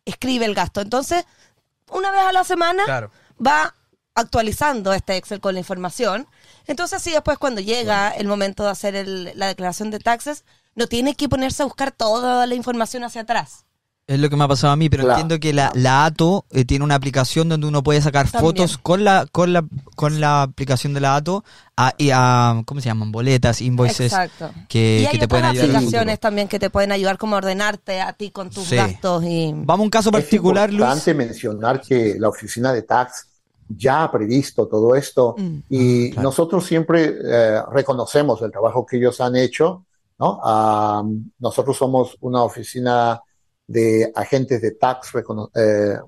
[0.04, 0.82] escribe el gasto.
[0.82, 1.24] Entonces,
[1.90, 3.10] una vez a la semana Claro.
[3.44, 3.74] va
[4.14, 6.26] actualizando este Excel con la información.
[6.66, 10.44] Entonces, así después cuando llega el momento de hacer el- la declaración de taxes,
[10.74, 13.64] no tiene que ponerse a buscar toda la información hacia atrás.
[14.08, 15.20] Es lo que me ha pasado a mí, pero Claro.
[15.20, 18.40] entiendo que la, la ATO eh, tiene una aplicación donde uno puede sacar También.
[18.66, 21.44] fotos con la, con la con la aplicación de la ATO
[21.76, 23.12] a, y a ¿cómo se llaman?
[23.12, 24.50] boletas, invoices Exacto.
[24.68, 25.76] que, y hay que te pueden otras ayudar.
[25.76, 28.76] aplicaciones también que te pueden ayudar como a ordenarte a ti con tus Sí.
[28.76, 30.80] gastos y Vamos a un caso Es particular, Luis.
[30.80, 33.28] importante mencionar que la oficina de tax
[33.68, 35.58] ya previsto todo esto Mm.
[35.68, 36.28] y Claro.
[36.28, 39.84] nosotros siempre eh, reconocemos el trabajo que ellos han hecho,
[40.18, 40.40] ¿no?
[40.42, 41.02] Ah,
[41.38, 43.20] nosotros somos una oficina
[43.66, 45.12] de agentes de tax
[45.54, 45.98] eh,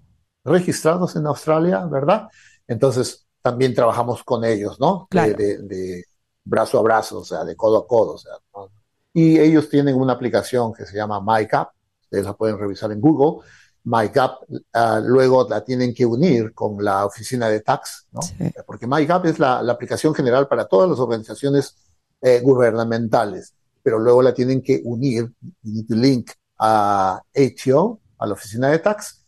[0.45, 2.29] registrados en Australia, ¿verdad?
[2.67, 5.07] Entonces también trabajamos con ellos, ¿no?
[5.11, 5.35] De- Claro.
[5.37, 6.05] De, de
[6.45, 8.69] brazo a brazo, o sea, de codo a codo, o sea, ¿no?
[9.15, 11.71] Y ellos tienen una aplicación que se llama MyGap,
[12.03, 13.47] ustedes la pueden revisar en Google.
[13.85, 14.33] MyGap
[14.73, 18.23] ah, luego la tienen que unir con la oficina de tax, ¿no?
[18.23, 18.35] Sí.
[18.67, 21.77] Porque MyGap es la, la aplicación general para todas las organizaciones
[22.23, 25.31] eh, gubernamentales, pero luego la tienen que unir,
[25.63, 29.23] link a ATO, a la oficina de tax,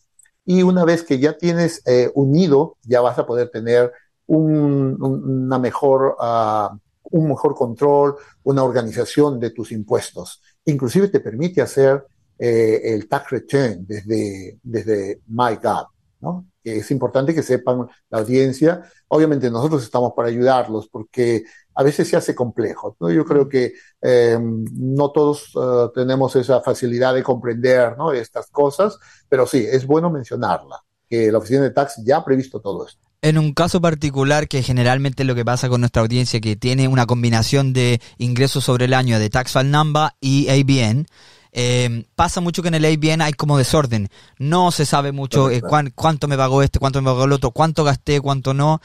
[0.47, 3.92] y una vez que ya tienes eh, unido, ya vas a poder tener
[4.27, 6.75] un, un- una mejor, ah,
[7.11, 10.40] un mejor control, una organización de tus impuestos.
[10.64, 12.07] Inclusive te permite hacer
[12.38, 15.87] eh, el tax return desde, desde MyGov,
[16.20, 16.46] ¿no?
[16.62, 18.83] Es importante que sepan la audiencia.
[19.09, 21.44] Obviamente nosotros estamos para ayudarlos porque
[21.75, 23.11] a veces se hace complejo, ¿no?
[23.11, 28.12] Yo creo que eh, no todos eh, tenemos esa facilidad de comprender, ¿no?
[28.12, 32.61] Estas cosas, pero sí, es bueno mencionarla, que la oficina de tax ya ha previsto
[32.61, 33.07] todo esto.
[33.22, 37.07] En un caso particular que generalmente lo que pasa con nuestra audiencia que tiene una
[37.07, 41.07] combinación de ingresos sobre el año de Tax File Number y ABN,
[41.59, 44.09] eh, pasa mucho que en el ABN hay como desorden.
[44.38, 47.51] No se sabe mucho eh, cuán- cuánto me pagó este, cuánto me pagó el otro,
[47.51, 48.81] cuánto gasté, cuánto no.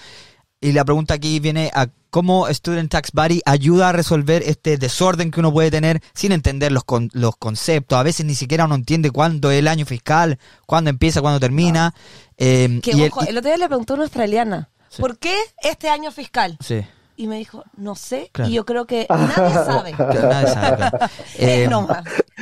[0.62, 5.32] Y la pregunta aquí viene a cómo Student Tax Buddy ayuda a resolver este desorden
[5.32, 7.98] que uno puede tener sin entender los, con- los conceptos.
[7.98, 11.94] A veces ni siquiera uno entiende cuándo es el año fiscal, cuándo empieza, cuándo termina.
[12.38, 15.02] Eh, que y el- ojo, y- el otro día le preguntó a una australiana, Sí.
[15.02, 16.58] ¿por qué este año fiscal?
[16.62, 16.82] sí.
[17.22, 18.50] Y me dijo, no sé, Claro.
[18.50, 20.02] y yo creo que nadie sabe.
[20.10, 20.98] Claro, nadie sabe, claro.
[21.38, 21.68] Eh.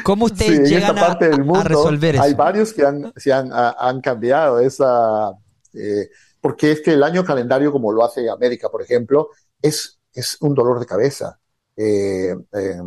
[0.04, 2.24] ¿Cómo Sí, ustedes en esta llegan a, parte del a mundo resolver eso?
[2.24, 5.32] hay varios que han, se han, ha- han cambiado esa,
[5.74, 6.10] eh,
[6.42, 9.30] porque es que el año calendario, como lo hace América, por ejemplo,
[9.62, 11.40] es, es un dolor de cabeza.
[11.76, 12.78] Eh, eh,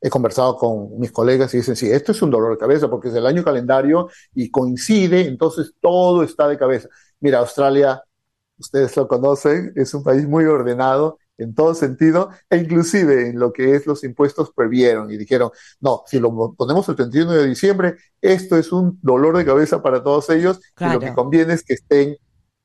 [0.00, 3.08] he conversado con mis colegas y dicen, sí, esto es un dolor de cabeza porque
[3.08, 6.88] es el año calendario y coincide, entonces todo está de cabeza.
[7.20, 8.02] Mira, Australia,
[8.58, 13.52] ustedes lo conocen, es un país muy ordenado en todo sentido, e inclusive en lo
[13.52, 17.96] que es los impuestos previeron y dijeron, no, si lo ponemos el 31 de diciembre,
[18.20, 21.74] esto es un dolor de cabeza para todos ellos y lo que conviene es que
[21.74, 22.16] estén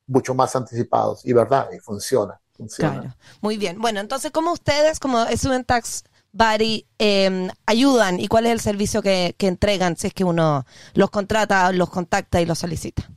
[0.06, 1.26] mucho más anticipados.
[1.26, 3.02] Y verdad, y funciona, funciona.
[3.02, 3.16] Claro.
[3.42, 3.80] Muy bien.
[3.80, 9.02] Bueno, entonces, ¿cómo ustedes, como Student Tax Buddy, eh, ayudan y cuál es el servicio
[9.02, 13.10] que, que entregan si es que uno los contrata, los contacta y los solicita?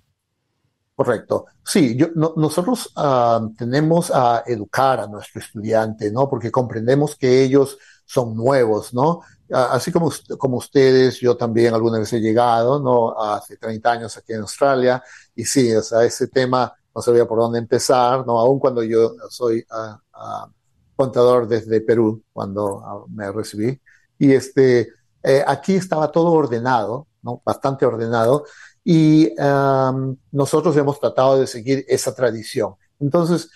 [1.01, 1.47] Correcto.
[1.65, 6.29] Sí, nosotros ah, tenemos a educar a nuestro estudiante, ¿no?
[6.29, 9.23] Porque comprendemos que ellos son nuevos, ¿no?
[9.51, 13.19] Así como, como ustedes, yo también alguna vez he llegado, ¿no?
[13.19, 15.03] Hace 30 años aquí en Australia,
[15.35, 18.39] y sí, o ese tema no sabía por dónde empezar, ¿no?
[18.39, 20.47] Aun cuando yo soy ah,
[20.95, 23.81] contador desde Perú, cuando me recibí,
[24.19, 24.91] y este,
[25.23, 27.41] eh, aquí estaba todo ordenado, ¿no?
[27.43, 28.45] Bastante ordenado,
[28.93, 32.75] y um, nosotros hemos tratado de seguir esa tradición.
[32.99, 33.49] Entonces,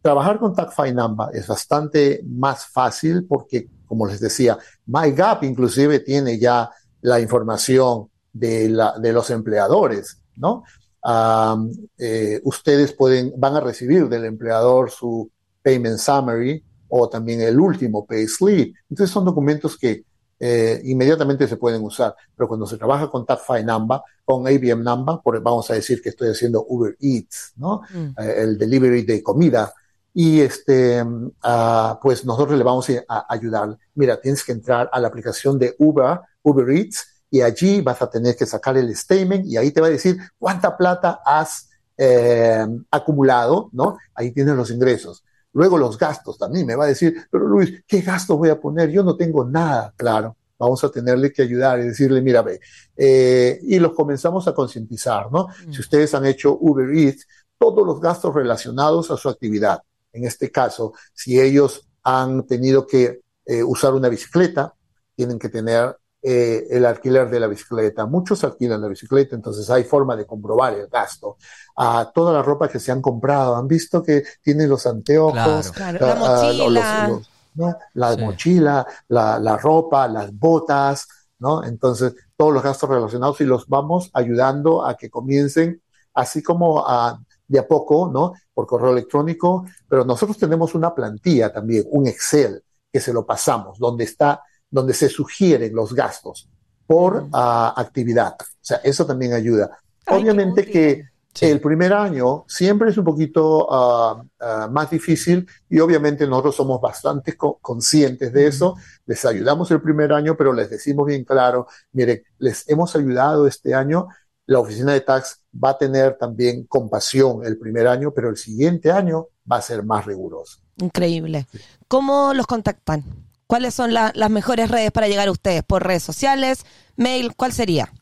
[0.00, 6.38] trabajar con TACFI Number es bastante más fácil porque, como les decía, MyGap inclusive tiene
[6.38, 6.70] ya
[7.02, 10.64] la información de, la, de los empleadores, ¿no?
[11.04, 17.60] Um, eh, ustedes pueden, van a recibir del empleador su payment summary o también el
[17.60, 18.74] último pay slip.
[18.88, 20.06] Entonces son documentos que
[20.40, 22.16] eh, inmediatamente se pueden usar.
[22.34, 26.08] Pero cuando se trabaja con TagFi Number, con ABM Number, por, vamos a decir que
[26.08, 27.82] estoy haciendo Uber Eats, ¿no?
[27.92, 28.18] Mm.
[28.18, 29.72] Eh, el delivery de comida.
[30.12, 31.04] Y este,
[31.42, 33.76] ah, pues nosotros le vamos a, a ayudar.
[33.94, 38.10] Mira, tienes que entrar a la aplicación de Uber, Uber Eats, y allí vas a
[38.10, 42.66] tener que sacar el statement y ahí te va a decir cuánta plata has eh,
[42.90, 43.98] acumulado, ¿no?
[44.14, 45.22] Ahí tienes los ingresos.
[45.52, 48.90] Luego los gastos también me va a decir, pero Luis, ¿qué gastos voy a poner?
[48.90, 50.36] Yo no tengo nada, claro.
[50.58, 52.60] Vamos a tenerle que ayudar y decirle, mira, ve,
[52.96, 55.48] eh, y los comenzamos a concientizar, ¿no?
[55.66, 55.72] Mm.
[55.72, 57.26] Si ustedes han hecho Uber Eats,
[57.58, 59.82] todos los gastos relacionados a su actividad.
[60.12, 64.74] En este caso, si ellos han tenido que eh, usar una bicicleta,
[65.14, 68.06] tienen que tener eh, el alquiler de la bicicleta.
[68.06, 71.36] Muchos alquilan la bicicleta, entonces hay forma de comprobar el gasto.
[71.76, 75.98] A toda la ropa que se han comprado, han visto que tienen los anteojos, Claro,
[76.00, 76.16] ah, la ah,
[76.52, 77.08] mochila.
[77.08, 77.76] los- los- ¿no?
[77.94, 78.20] la Sí.
[78.20, 81.64] mochila, la, la ropa, las botas, ¿no?
[81.64, 85.82] Entonces, todos los gastos relacionados y los vamos ayudando a que comiencen
[86.14, 88.34] así como a, de a poco, ¿no?
[88.54, 93.78] Por correo electrónico, pero nosotros tenemos una plantilla también, un Excel, que se lo pasamos,
[93.78, 96.48] donde está, donde se sugieren los gastos
[96.86, 98.34] por ah, actividad.
[98.40, 99.70] O sea, eso también ayuda.
[100.06, 101.46] Ay, Obviamente que Sí.
[101.46, 106.80] el primer año siempre es un poquito ah, ah, más difícil y obviamente nosotros somos
[106.80, 108.74] bastante co- conscientes de eso.
[109.06, 113.74] Les ayudamos el primer año, pero les decimos bien claro, mire, les hemos ayudado este
[113.74, 114.08] año.
[114.46, 118.90] La oficina de tax va a tener también compasión el primer año, pero el siguiente
[118.90, 120.58] año va a ser más riguroso.
[120.78, 121.46] Increíble.
[121.86, 123.04] ¿Cómo los contactan?
[123.50, 125.64] ¿Cuáles son la- las mejores redes para llegar a ustedes?
[125.64, 126.64] ¿Por redes sociales?
[126.94, 127.34] ¿Mail?
[127.34, 127.92] ¿Cuál sería?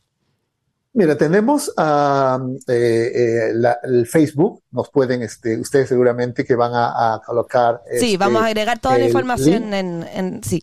[0.92, 6.74] Mira, tenemos ah, eh, eh, la- el Facebook, nos pueden, este, ustedes seguramente que van
[6.74, 7.80] a, a colocar.
[7.98, 10.60] sí, este, vamos a agregar toda la información en, en- Sí.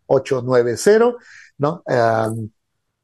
[0.06, 1.16] 0481-363-890,
[1.58, 1.82] ¿no?
[1.86, 2.50] Um,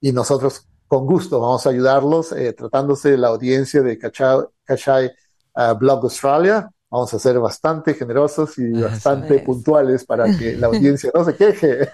[0.00, 5.10] y nosotros con gusto vamos a ayudarlos eh, tratándose de la audiencia de Cachai, Cachai
[5.54, 6.70] ah, Blog Australia.
[6.90, 9.42] Vamos a ser bastante generosos y Eso bastante es.
[9.42, 11.82] puntuales para que la audiencia no se queje.
[11.82, 11.90] Eso.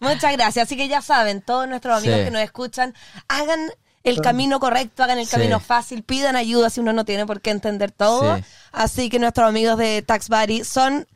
[0.00, 0.66] Muchas gracias.
[0.66, 2.24] Así que ya saben, todos nuestros amigos Sí.
[2.26, 2.92] que nos escuchan,
[3.28, 3.70] hagan
[4.04, 5.32] el camino correcto, hagan el Sí.
[5.32, 8.36] camino fácil, pidan ayuda si uno no tiene por qué entender todo.
[8.36, 8.44] Sí.
[8.72, 11.06] Así que nuestros amigos de Tax Buddy son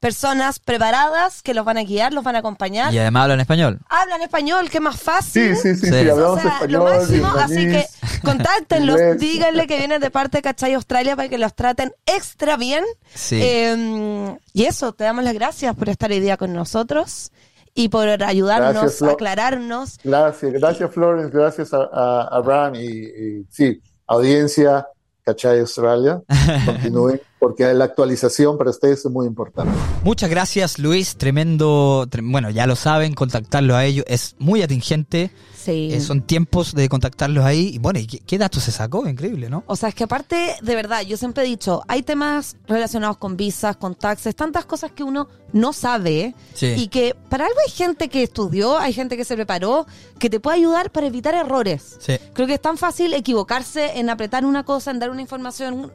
[0.00, 2.94] personas preparadas que los van a guiar, los van a acompañar.
[2.94, 3.80] Y además hablan español.
[3.88, 5.56] Hablan español, que más fácil.
[5.56, 5.92] Sí, sí, sí, Sí.
[5.92, 7.86] sí, O hablamos sea, español, lo máximo, así que
[8.22, 12.84] contáctenlos, díganle que vienen de parte de Cachay Australia para que los traten extra bien.
[13.12, 13.40] Sí.
[13.42, 17.32] Eh, y eso, te damos las gracias por estar hoy día con nosotros
[17.78, 20.00] y por ayudarnos Gracias, a aclararnos.
[20.02, 24.88] Gracias, gracias Florence, gracias a, a, a Abraham y, y sí, audiencia,
[25.22, 26.20] Cachay Australia,
[26.66, 29.72] continúen, porque la actualización para ustedes es muy importante.
[30.04, 31.16] Muchas gracias, Luis.
[31.16, 32.06] Tremendo.
[32.10, 35.30] tre- bueno, ya lo saben, contactarlo a ellos es muy atingente.
[35.56, 35.90] Sí.
[35.92, 37.72] Eh, son tiempos de contactarlos ahí.
[37.74, 39.06] Y bueno, ¿y qué, qué datos se sacó?
[39.08, 39.64] Increíble, ¿no?
[39.66, 43.36] O sea, es que aparte, de verdad, yo siempre he dicho, hay temas relacionados con
[43.36, 46.74] visas, con taxes, tantas cosas que uno no sabe Sí.
[46.76, 49.86] y que para algo hay gente que estudió, hay gente que se preparó,
[50.18, 51.96] que te puede ayudar para evitar errores.
[52.00, 52.16] Sí.
[52.32, 55.92] Creo que es tan fácil equivocarse en apretar una cosa, en dar una información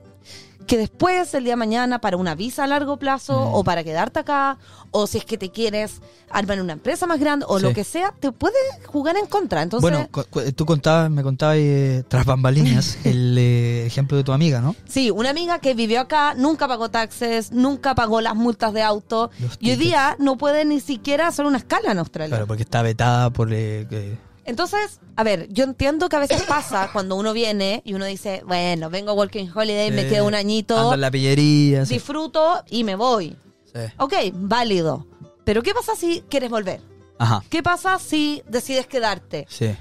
[0.67, 3.53] que después, el día de mañana, para una visa a largo plazo Mm.
[3.55, 4.57] o para quedarte acá,
[4.91, 7.63] o si es que te quieres armar una empresa más grande o Sí.
[7.65, 9.61] lo que sea, te puede jugar en contra.
[9.61, 14.31] Entonces, bueno, cu- tú contabas, me contabas eh, tras bambalinas el eh, ejemplo de tu
[14.33, 14.75] amiga, ¿no?
[14.87, 19.31] Sí, una amiga que vivió acá, nunca pagó taxes, nunca pagó las multas de auto
[19.59, 22.29] y hoy día no puede ni siquiera hacer una escala en Australia.
[22.29, 23.51] Claro, porque está vetada por...
[23.51, 28.05] eh, Entonces, a ver, yo entiendo que a veces pasa cuando uno viene y uno
[28.05, 31.85] dice, bueno, vengo a Working Holiday, me quedo un añito, Ando en la pillería.
[31.85, 31.93] sí.
[31.95, 33.37] disfruto y me voy.
[33.73, 33.79] Sí.
[33.97, 35.07] Ok, válido.
[35.45, 36.81] Pero ¿qué pasa si quieres volver?
[37.19, 39.45] Ajá, ¿Qué pasa si decides quedarte?
[39.49, 39.75] sí.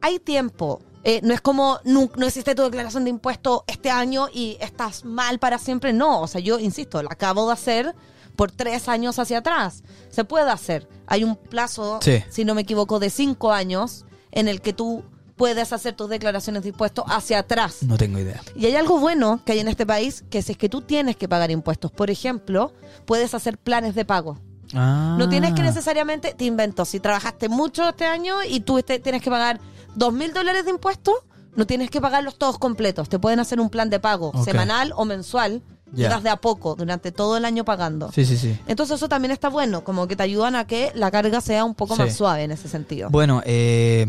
[0.00, 0.80] hay tiempo.
[1.04, 5.04] Eh, no es como no, no existe tu declaración de impuesto este año y estás
[5.04, 5.92] mal para siempre.
[5.92, 7.94] No, o sea, yo insisto, la acabo de hacer
[8.38, 9.82] por tres años hacia atrás.
[10.10, 10.88] Se puede hacer.
[11.08, 12.22] Hay un plazo, Sí.
[12.30, 15.02] si no me equivoco, de cinco años en el que tú
[15.34, 17.82] puedes hacer tus declaraciones de impuestos hacia atrás.
[17.82, 18.40] No tengo idea.
[18.54, 21.16] Y hay algo bueno que hay en este país, que si es que tú tienes
[21.16, 22.72] que pagar impuestos, por ejemplo,
[23.06, 24.38] puedes hacer planes de pago.
[24.72, 25.16] Ah.
[25.18, 29.20] No tienes que necesariamente, te invento, si trabajaste mucho este año y tú este- tienes
[29.20, 29.58] que pagar
[29.96, 31.14] dos mil dólares de impuestos,
[31.56, 33.08] no tienes que pagarlos todos completos.
[33.08, 36.06] Te pueden hacer un plan de pago semanal o mensual Ya.
[36.06, 38.12] y vas de a poco durante todo el año pagando.
[38.12, 38.58] Sí, sí, sí.
[38.66, 41.74] Entonces eso también está bueno, como que te ayudan a que la carga sea un
[41.74, 42.02] poco Sí.
[42.02, 43.08] más suave en ese sentido.
[43.10, 44.06] Bueno, eh,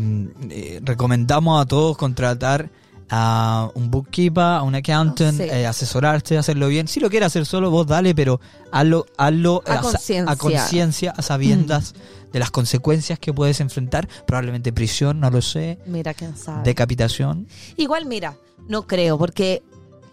[0.50, 2.70] eh, recomendamos a todos contratar
[3.12, 5.42] a un bookkeeper, a un accountant, Sí.
[5.44, 6.86] eh, asesorarte, hacerlo bien.
[6.86, 8.40] Si lo quieres hacer solo, vos dale, pero
[8.70, 11.12] hazlo, hazlo A sa- conciencia.
[11.16, 11.94] a sabiendas
[12.32, 14.08] de las consecuencias que puedes enfrentar.
[14.26, 16.62] Probablemente prisión, no lo sé, Mira, quién sabe.
[16.62, 17.48] decapitación.
[17.76, 18.36] Igual, mira,
[18.68, 19.64] no creo, porque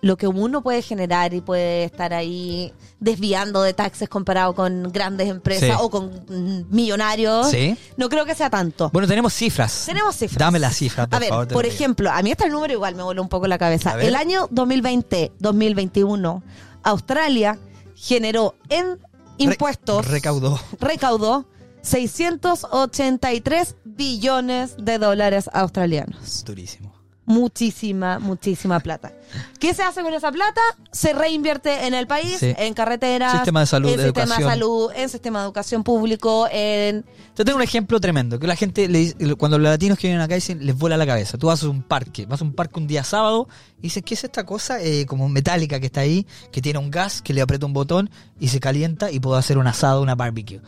[0.01, 5.27] lo que uno puede generar y puede estar ahí desviando de taxes comparado con grandes
[5.27, 5.75] empresas Sí.
[5.79, 7.75] o con millonarios, Sí.
[7.97, 8.89] no creo que sea tanto.
[8.93, 9.83] Bueno, tenemos cifras.
[9.87, 10.37] Tenemos cifras.
[10.37, 11.47] Dame las cifras, por a ver, favor.
[11.47, 13.99] por ejemplo, a mí este número igual me voló un poco la cabeza.
[13.99, 16.43] El año 2020-2021,
[16.83, 17.57] Australia
[17.95, 18.99] generó en Re-
[19.39, 20.59] impuestos, recaudó.
[20.79, 21.45] recaudó
[21.81, 26.43] 683 billones de dólares australianos.
[26.45, 26.93] Durísimo.
[27.27, 29.11] Muchísima, muchísima plata.
[29.59, 30.61] ¿Qué se hace con esa plata?
[30.93, 32.53] Se reinvierte en el país, Sí.
[32.57, 37.03] en carreteras, Sistema de salud, en sistema de salud, en sistema de educación público, en
[37.37, 40.21] Yo tengo un ejemplo tremendo, que la gente, le dice- cuando los latinos que vienen
[40.23, 41.37] acá dicen, les vuela la cabeza.
[41.37, 44.13] Tú vas a un parque, vas a un parque un día sábado y dices, ¿qué
[44.13, 47.41] es esta cosa eh, como metálica que está ahí, que tiene un gas, que le
[47.41, 48.09] aprieta un botón
[48.39, 50.61] y se calienta y puedo hacer un asado, una barbecue?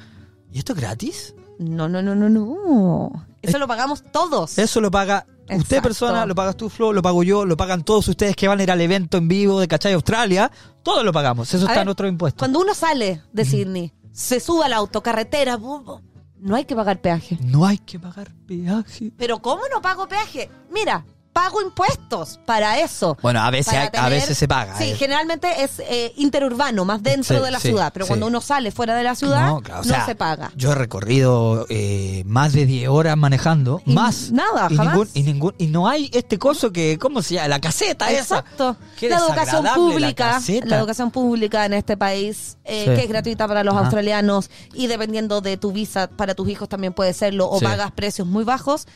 [0.52, 1.36] ¿Y esto es gratis?
[1.58, 3.26] No, no, no, no, no.
[3.42, 4.58] Eso Es- lo pagamos todos.
[4.60, 5.26] Eso lo paga
[5.58, 8.60] usted persona, lo pagas tú Flo, lo pago yo, lo pagan todos ustedes que van
[8.60, 10.52] a ir al evento en vivo de Cachay Australia.
[10.84, 12.40] Todos lo pagamos, eso A está ver, en nuestro impuesto.
[12.40, 17.38] Cuando uno sale de Sydney, se sube al auto, carretera, no hay que pagar peaje.
[17.42, 19.12] No hay que pagar peaje.
[19.18, 20.50] Pero ¿cómo no pago peaje?
[20.72, 23.18] Mira, pago impuestos para eso.
[23.22, 24.78] Bueno, a veces, a veces se paga.
[24.78, 24.96] Sí, eh.
[24.96, 27.92] generalmente es eh, interurbano, más dentro Sí, de la sí, ciudad.
[27.94, 28.10] Pero sí.
[28.10, 30.52] cuando uno sale fuera de la ciudad, no, No, claro, o sea, se paga.
[30.56, 34.32] Yo he recorrido eh, más de 10 horas manejando, Y más.
[34.32, 34.94] nada, y jamás.
[34.96, 37.48] Ningún, y, ningún, y no hay este coso que, ¿cómo se llama?
[37.48, 38.40] La caseta esa.
[38.40, 38.76] Exacto.
[39.02, 43.64] La educación la pública, la, educación pública en este país, eh, que es gratuita para
[43.64, 43.84] los Ajá.
[43.84, 48.28] australianos y dependiendo de tu visa para tus hijos también puede serlo o pagas precios
[48.28, 48.88] muy bajos.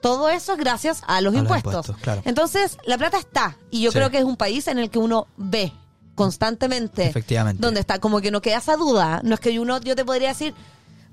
[0.00, 1.96] Todo eso es gracias a los A los impuestos.
[2.00, 2.22] claro.
[2.24, 3.98] Entonces, la plata está y yo Sí.
[3.98, 5.72] creo que es un país en el que uno ve
[6.14, 7.60] constantemente Efectivamente.
[7.60, 9.20] dónde está, como que no queda esa duda.
[9.22, 10.54] No es que uno, yo te podría decir,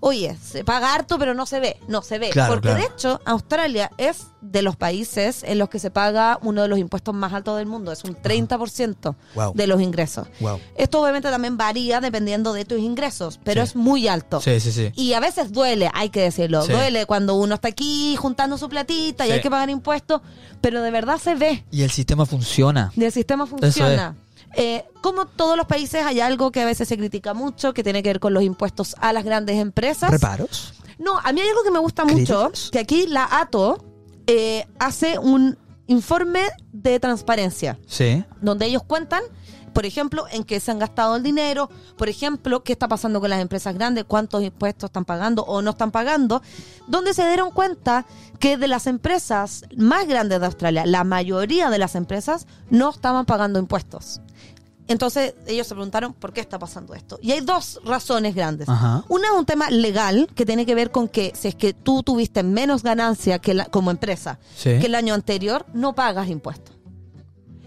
[0.05, 1.77] oye, se paga harto, pero no se ve.
[1.87, 2.29] No se ve.
[2.29, 2.81] Claro, Porque claro.
[2.83, 6.77] de hecho, Australia es de los países en los que se paga uno de los
[6.77, 7.91] impuestos más altos del mundo.
[7.93, 9.53] Es un 30% Wow.
[9.55, 10.27] de los ingresos.
[10.41, 10.59] Wow.
[10.75, 13.69] Esto obviamente también varía dependiendo de tus ingresos, pero Sí.
[13.69, 14.41] es muy alto.
[14.41, 14.91] Sí, sí, sí.
[14.95, 16.63] Y a veces duele, hay que decirlo.
[16.63, 16.73] Sí.
[16.73, 19.33] Duele cuando uno está aquí juntando su platita y Sí.
[19.35, 20.21] hay que pagar impuestos,
[20.59, 21.63] pero de verdad se ve.
[21.71, 22.91] Y el sistema funciona.
[22.97, 24.17] Y el sistema funciona.
[24.55, 28.03] Eh, como todos los países hay algo que a veces se critica mucho, que tiene
[28.03, 30.11] que ver con los impuestos a las grandes empresas.
[30.11, 30.73] ¿Reparos?
[30.99, 33.83] No, a mí hay algo que me gusta mucho, que aquí la ATO
[34.27, 38.23] eh, hace un informe de transparencia, Sí.
[38.41, 39.21] donde ellos cuentan,
[39.73, 43.31] por ejemplo, en qué se han gastado el dinero, por ejemplo, qué está pasando con
[43.31, 46.41] las empresas grandes, cuántos impuestos están pagando o no están pagando,
[46.87, 48.05] donde se dieron cuenta
[48.39, 53.25] que de las empresas más grandes de Australia, la mayoría de las empresas no estaban
[53.25, 54.21] pagando impuestos.
[54.87, 57.17] Entonces ellos se preguntaron por qué está pasando esto.
[57.21, 58.67] Y hay dos razones grandes.
[58.67, 59.03] Ajá.
[59.07, 62.03] Una es un tema legal que tiene que ver con que si es que tú
[62.03, 64.77] tuviste menos ganancia que la- como empresa Sí.
[64.79, 66.75] que el año anterior, no pagas impuestos.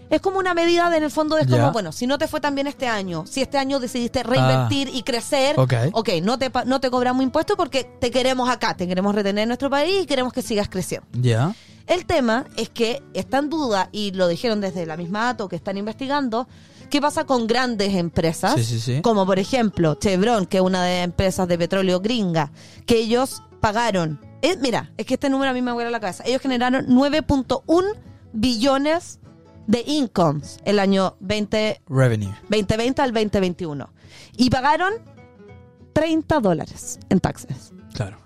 [0.09, 2.39] Es como una medida de, en el fondo, es como, bueno, si no te fue
[2.39, 5.73] tan bien este año, si este año decidiste reinvertir y crecer, Ok.
[5.91, 9.49] ok, no te, no te cobramos impuestos porque te queremos acá, te queremos retener en
[9.49, 11.05] nuestro país y queremos que sigas creciendo.
[11.11, 11.53] Ya.
[11.87, 15.57] El tema es que está en duda, y lo dijeron desde la misma ATO que
[15.57, 16.47] están investigando,
[16.89, 19.01] qué pasa con grandes empresas, Sí, sí, sí.
[19.01, 22.51] como por ejemplo Chevron, que es una de las empresas de petróleo gringa,
[22.85, 26.23] que ellos pagaron, eh, mira, es que este número a mí me vuela la cabeza,
[26.25, 27.83] ellos generaron 9.1
[28.33, 29.19] billones
[29.67, 32.33] de incomes el año 20, Revenue.
[32.49, 33.89] 2020 al 2021
[34.37, 34.93] y pagaron
[35.93, 37.73] 30 dólares en taxes.
[37.93, 38.17] Claro.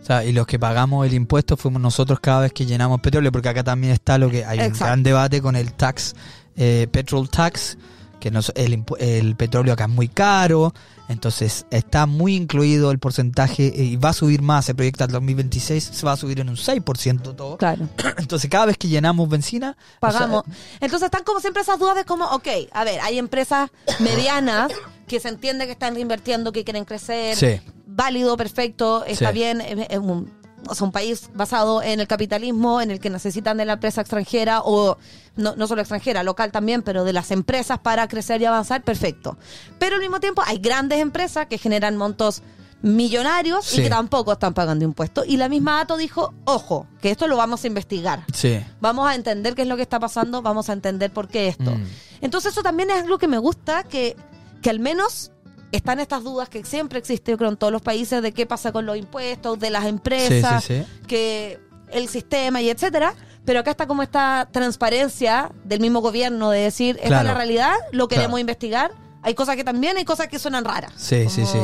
[0.00, 3.32] O sea, y los que pagamos el impuesto fuimos nosotros cada vez que llenamos petróleo,
[3.32, 6.14] porque acá también está lo que hay un gran debate con el tax,
[6.56, 7.76] eh, petrol tax,
[8.20, 10.72] que nos- el, el petróleo acá es muy caro,
[11.08, 15.10] entonces está muy incluido el porcentaje eh, y va a subir más, se proyecta el
[15.10, 17.58] 2026, se va a subir en un 6% todo.
[17.58, 17.86] Claro.
[18.18, 20.44] Entonces cada vez que llenamos benzina, o sea, pagamos.
[20.80, 24.72] Entonces están como siempre esas dudas de como, ok, a ver, hay empresas medianas
[25.06, 27.60] que se entiende que están reinvirtiendo, que quieren crecer, Sí.
[27.86, 29.34] válido, perfecto, está Sí.
[29.34, 30.32] bien, es, es un,
[30.68, 34.00] o sea, un país basado en el capitalismo, en el que necesitan de la empresa
[34.00, 34.96] extranjera o
[35.36, 39.36] no, no solo extranjera, local también, pero de las empresas para crecer y avanzar, perfecto.
[39.78, 42.42] Pero al mismo tiempo hay grandes empresas que generan montos
[42.82, 43.80] millonarios Sí.
[43.80, 45.24] y que tampoco están pagando impuestos.
[45.26, 48.24] Y la misma ATO dijo, ojo, que esto lo vamos a investigar.
[48.32, 48.60] sí.
[48.80, 51.70] Vamos a entender qué es lo que está pasando, vamos a entender por qué esto.
[51.70, 51.84] Mm.
[52.20, 54.16] Entonces eso también es algo que me gusta, que,
[54.60, 55.30] que al menos
[55.76, 58.72] están estas dudas que siempre existe, yo creo, en todos los países de qué pasa
[58.72, 61.60] con los impuestos, de las empresas, Sí, sí, que
[61.90, 63.14] el sistema y etcétera.
[63.44, 67.22] Pero acá está como esta transparencia del mismo gobierno de decir, esta Claro.
[67.22, 68.40] es la realidad, lo queremos Claro.
[68.40, 68.92] investigar.
[69.22, 70.92] Hay cosas que también, hay cosas que suenan raras.
[70.96, 71.58] Sí, sí, sí.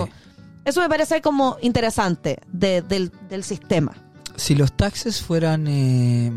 [0.65, 3.95] Eso me parece como interesante de- del, del sistema.
[4.37, 6.33] Si los taxes fueran eh,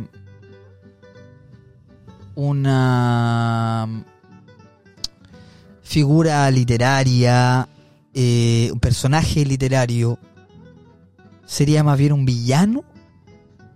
[2.35, 3.87] una
[5.83, 7.67] figura literaria,
[8.13, 10.17] eh, un personaje literario,
[11.45, 12.83] ¿sería más bien un villano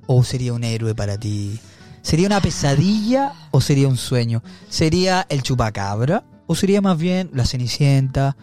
[0.08, 1.60] o sería un héroe para ti?
[2.02, 4.42] ¿Sería una pesadilla o sería un sueño?
[4.70, 8.38] ¿Sería el chupacabra o sería más bien la cenicienta?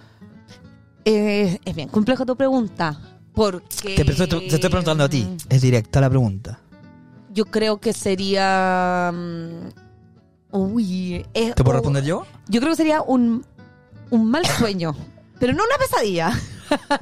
[1.07, 3.01] Eh, es bien compleja tu pregunta.
[3.35, 3.97] Porque.
[3.97, 6.61] Te, te estoy- te estoy preguntando a ti, es directa la pregunta.
[7.33, 9.11] Yo creo que sería.
[9.13, 11.27] mm, Uy.
[11.35, 12.25] es- ¿Te puedo responder yo?
[12.49, 13.45] Yo creo que sería un,
[14.11, 14.95] un mal sueño.
[15.39, 16.33] Pero no una pesadilla.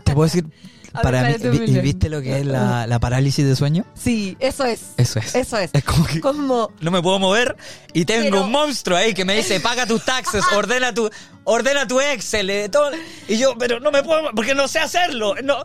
[0.05, 0.45] Te puedo decir,
[0.95, 1.35] ver, para mí,
[1.67, 3.85] ¿y viste lo que es la, la parálisis de sueño?
[3.95, 4.81] Sí, eso es.
[4.97, 5.35] Eso es.
[5.35, 5.71] Eso es.
[5.73, 6.71] Es como que Como.
[6.81, 7.57] no me puedo mover
[7.93, 11.09] y tengo Pero- un monstruo ahí que me dice, paga tus taxes, ordena tu,
[11.45, 12.91] ordena tu Excel, eh, todo.
[13.29, 15.35] Y yo, pero no me puedo, porque no sé hacerlo.
[15.45, 15.65] No.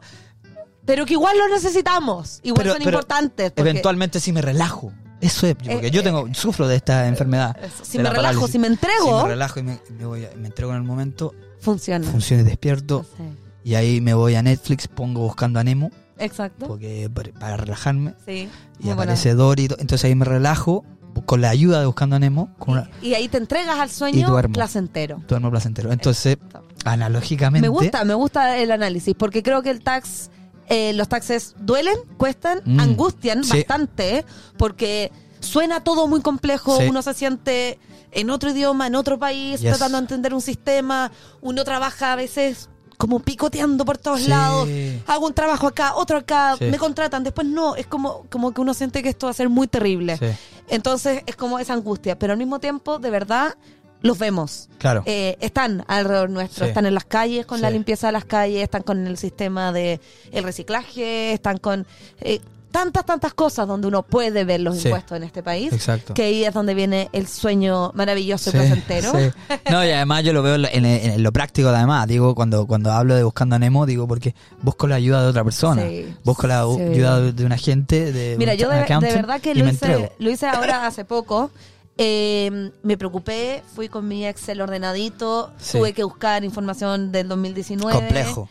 [0.85, 2.39] Pero que igual lo necesitamos.
[2.43, 3.51] Igual Pero- son pero importantes.
[3.51, 4.93] porque- Eventualmente si me relajo.
[5.21, 7.55] Eso es, porque Eh, yo eh, tengo, sufro de esta enfermedad.
[7.63, 8.51] Eso, Si me la relajo, parálisis.
[8.51, 10.83] si me entrego, Si me relajo y me, me voy a- me entrego en el
[10.83, 12.07] momento, funciona.
[12.09, 13.23] funciones despierto Sí.
[13.63, 15.89] y ahí me voy a Netflix, pongo buscando a Nemo,
[16.19, 16.67] Exacto.
[16.67, 17.09] porque
[17.39, 18.13] para, relajarme.
[18.25, 18.47] Sí.
[18.79, 20.85] Y aparece Dory, y to- entonces ahí me relajo
[21.25, 23.91] con la ayuda de Buscando a Nemo, con una, Y ahí te entregas al Y
[23.91, 24.53] sueño duermo.
[24.53, 25.19] placentero.
[25.27, 25.91] duermo placentero.
[25.91, 26.37] Entonces,
[26.85, 30.29] analógicamente, Me gusta, me gusta el análisis, porque creo que el tax,
[30.69, 33.57] eh, los taxes duelen, cuestan, Mm, angustian sí.
[33.57, 34.25] bastante,
[34.57, 36.87] porque suena todo muy complejo, Sí.
[36.89, 37.79] uno se siente
[38.11, 39.69] en otro idioma, en otro país, Yes.
[39.71, 41.11] tratando de entender un sistema,
[41.41, 44.27] uno trabaja a veces como picoteando por todos Sí.
[44.29, 44.67] lados,
[45.05, 46.65] hago un trabajo acá, otro acá, Sí.
[46.65, 49.49] me contratan, después no, es como, como que uno siente que esto va a ser
[49.49, 50.19] muy terrible.
[50.67, 53.55] Entonces es como esa angustia, pero al mismo tiempo, de verdad,
[54.01, 54.69] los vemos.
[54.77, 55.03] claro.
[55.05, 56.69] Eh, están alrededor nuestro, Sí.
[56.69, 59.99] están en las calles con la limpieza de las calles, están con el sistema de
[60.31, 61.85] el reciclaje, están con
[62.21, 62.39] eh,
[62.71, 64.87] tantas, tantas cosas donde uno puede ver los Sí.
[64.89, 66.13] impuestos en este país, Exacto.
[66.13, 69.11] que ahí es donde viene el sueño maravilloso y placentero.
[69.17, 69.29] sí.
[69.71, 72.07] No, y además yo lo veo en lo, en- lo práctico, además.
[72.07, 75.43] Digo, cuando, cuando hablo de buscando a Nemo, digo, porque busco la ayuda de otra
[75.43, 75.81] persona.
[75.87, 79.41] Sí, busco la ayuda de, de un agente, de Mira, un yo de, de verdad
[79.41, 81.49] que lo hice, lo hice ahora hace poco.
[81.97, 85.77] Eh, me preocupé, fui con mi Excel ordenadito, Sí.
[85.79, 87.93] tuve que buscar información del 2019.
[87.97, 88.49] Complejo.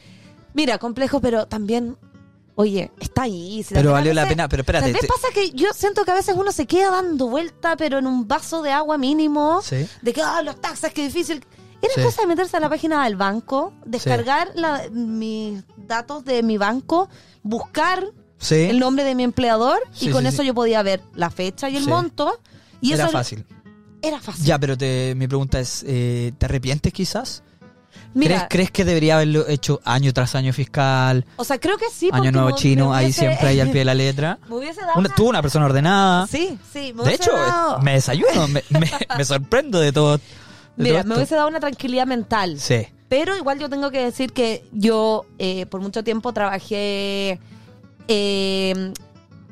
[0.55, 1.97] Mira, complejo, pero también,
[2.57, 3.62] oye, está ahí.
[3.62, 4.86] si Pero valió la pena, pero espérate.
[4.86, 7.76] Tal vez te- pasa que yo siento que a veces uno se queda dando vuelta,
[7.76, 9.86] pero en un vaso de agua mínimo, Sí.
[10.03, 11.44] de que, ah, los taxes, qué difícil.
[11.82, 12.03] Era Sí.
[12.03, 17.09] cosa de meterse a la página del banco, descargar la- mis datos de mi banco,
[17.42, 18.05] buscar
[18.51, 21.86] el nombre de mi empleador y con eso yo podía ver la fecha y el
[21.86, 22.40] monto.
[22.81, 23.45] Y Era eso fácil.
[24.03, 24.45] Era fácil.
[24.45, 27.43] Ya, pero te, mi pregunta es, eh, ¿te arrepientes quizás?
[28.14, 31.87] Mira, ¿Crees, ¿Crees que debería haberlo hecho año tras año fiscal, o sea, creo que
[31.93, 32.09] sí.
[32.12, 34.39] año nuevo chino, ahí siempre ahí al pie de la letra?
[34.49, 36.27] Me hubiese dado Una, una- tú, una persona ordenada.
[36.27, 36.93] Sí, sí.
[36.95, 40.18] Me de hecho, dado- me desayuno, me, me, me sorprendo de todo.
[40.18, 40.22] de
[40.77, 42.59] Mira, todo me hubiese dado una tranquilidad mental.
[42.61, 42.87] Sí.
[43.09, 47.39] Pero igual yo tengo que decir que yo eh, por mucho tiempo trabajé
[48.09, 48.93] eh,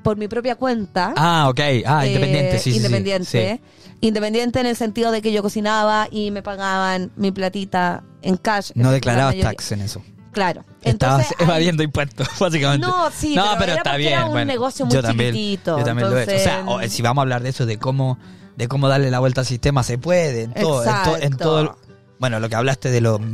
[0.05, 1.12] por mi propia cuenta.
[1.16, 1.61] Ah, ok.
[1.84, 2.76] Ah, Eh, independiente, sí, sí, sí.
[2.76, 3.61] Independiente.
[4.00, 8.70] Independiente en el sentido de que yo cocinaba y me pagaban mi platita en cash.
[8.74, 10.02] No La declarabas tax en eso.
[10.30, 10.64] Claro.
[10.82, 12.86] Estabas Entonces, evadiendo impuestos, básicamente.
[12.86, 14.12] No, sí, no, pero está bien.
[14.12, 16.34] era un bueno, negocio muy yo también, chiquitito, Yo también lo he hecho.
[16.36, 18.18] O sea, o- si vamos a hablar de eso, de cómo,
[18.57, 20.42] de cómo darle la vuelta al sistema, se puede.
[20.42, 21.36] En todo, en, to- en Exacto.
[21.38, 21.78] todo
[22.25, 23.29] bueno, lo que hablaste de los, Los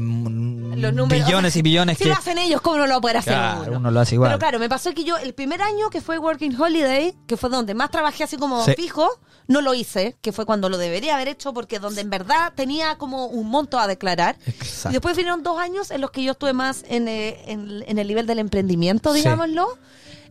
[0.94, 1.08] números.
[1.26, 2.10] billones y billones Si que.
[2.10, 3.76] lo hacen ellos, ¿cómo no lo va a poder hacer Claro, uno?
[3.78, 4.30] uno lo hace igual.
[4.30, 7.50] Pero claro, me pasó que yo el primer año que fue Working Holiday, que fue
[7.50, 8.72] donde más trabajé así como Sí.
[8.76, 9.08] fijo,
[9.46, 12.96] no lo hice, que fue cuando lo debería haber hecho porque donde en verdad tenía
[12.98, 14.36] como un monto a declarar.
[14.46, 14.90] Exacto.
[14.90, 17.98] Y después vinieron dos años en los que yo estuve más en, eh, en- en
[17.98, 19.18] el nivel del emprendimiento, Sí.
[19.20, 19.66] digámoslo,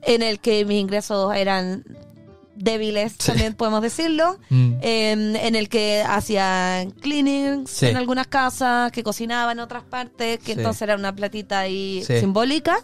[0.04, 1.84] en el que mis ingresos eran
[2.60, 3.28] débiles, Sí.
[3.28, 4.74] también podemos decirlo, Mm.
[4.82, 7.88] en, en el que hacían cleanings Sí.
[7.88, 10.60] en algunas casas, que cocinaba en otras partes, que Sí.
[10.60, 12.78] entonces era una platita ahí simbólica.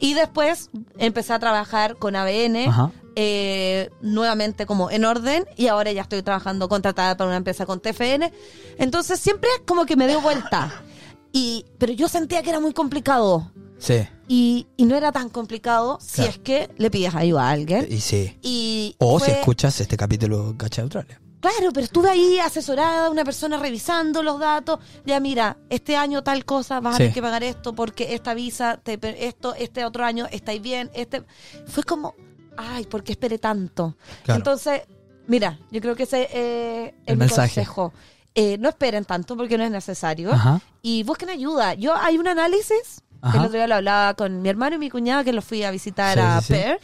[0.00, 2.68] Y después empecé a trabajar con ABN,
[3.16, 7.80] eh, nuevamente como en orden, y ahora ya estoy trabajando contratada para una empresa con
[7.80, 8.32] TFN.
[8.78, 10.72] Entonces siempre como que me dio vuelta.
[11.30, 13.50] Y, pero yo sentía que era muy complicado.
[13.78, 14.06] Sí.
[14.26, 16.30] Y, y no era tan complicado si Claro.
[16.30, 17.86] es que le pides ayuda a alguien.
[17.88, 18.36] Y sí.
[18.42, 21.20] Y O si fue- escuchas este capítulo Cacha de Australia.
[21.40, 24.80] Claro, pero estuve ahí asesorada, una persona revisando los datos.
[25.06, 26.96] Ya mira, este año tal cosa, vas Sí.
[26.96, 30.90] a tener que pagar esto porque esta visa, te, esto, este otro año estáis bien.
[30.94, 31.22] Este
[31.68, 32.16] fue como,
[32.56, 33.96] ay, ¿por qué esperé tanto?
[34.24, 34.38] Claro.
[34.38, 34.82] Entonces,
[35.28, 37.54] mira, yo creo que ese eh, es El mensaje.
[37.54, 37.92] consejo.
[38.34, 40.32] Eh, no esperen tanto porque no es necesario.
[40.32, 40.60] Ajá.
[40.82, 41.74] Y busquen ayuda.
[41.74, 43.38] Yo hay un análisis, Ajá.
[43.38, 45.70] el otro día lo hablaba con mi hermano y mi cuñada que los fui a
[45.70, 46.52] visitar Sí, a sí.
[46.54, 46.82] Perth,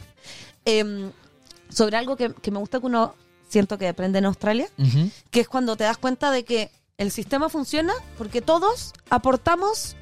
[0.65, 1.11] em,
[1.69, 3.15] sobre algo que, que me gusta que uno
[3.47, 4.67] siento que aprende en Australia,
[5.31, 9.95] que es cuando te das cuenta de que el sistema funciona porque todos aportamos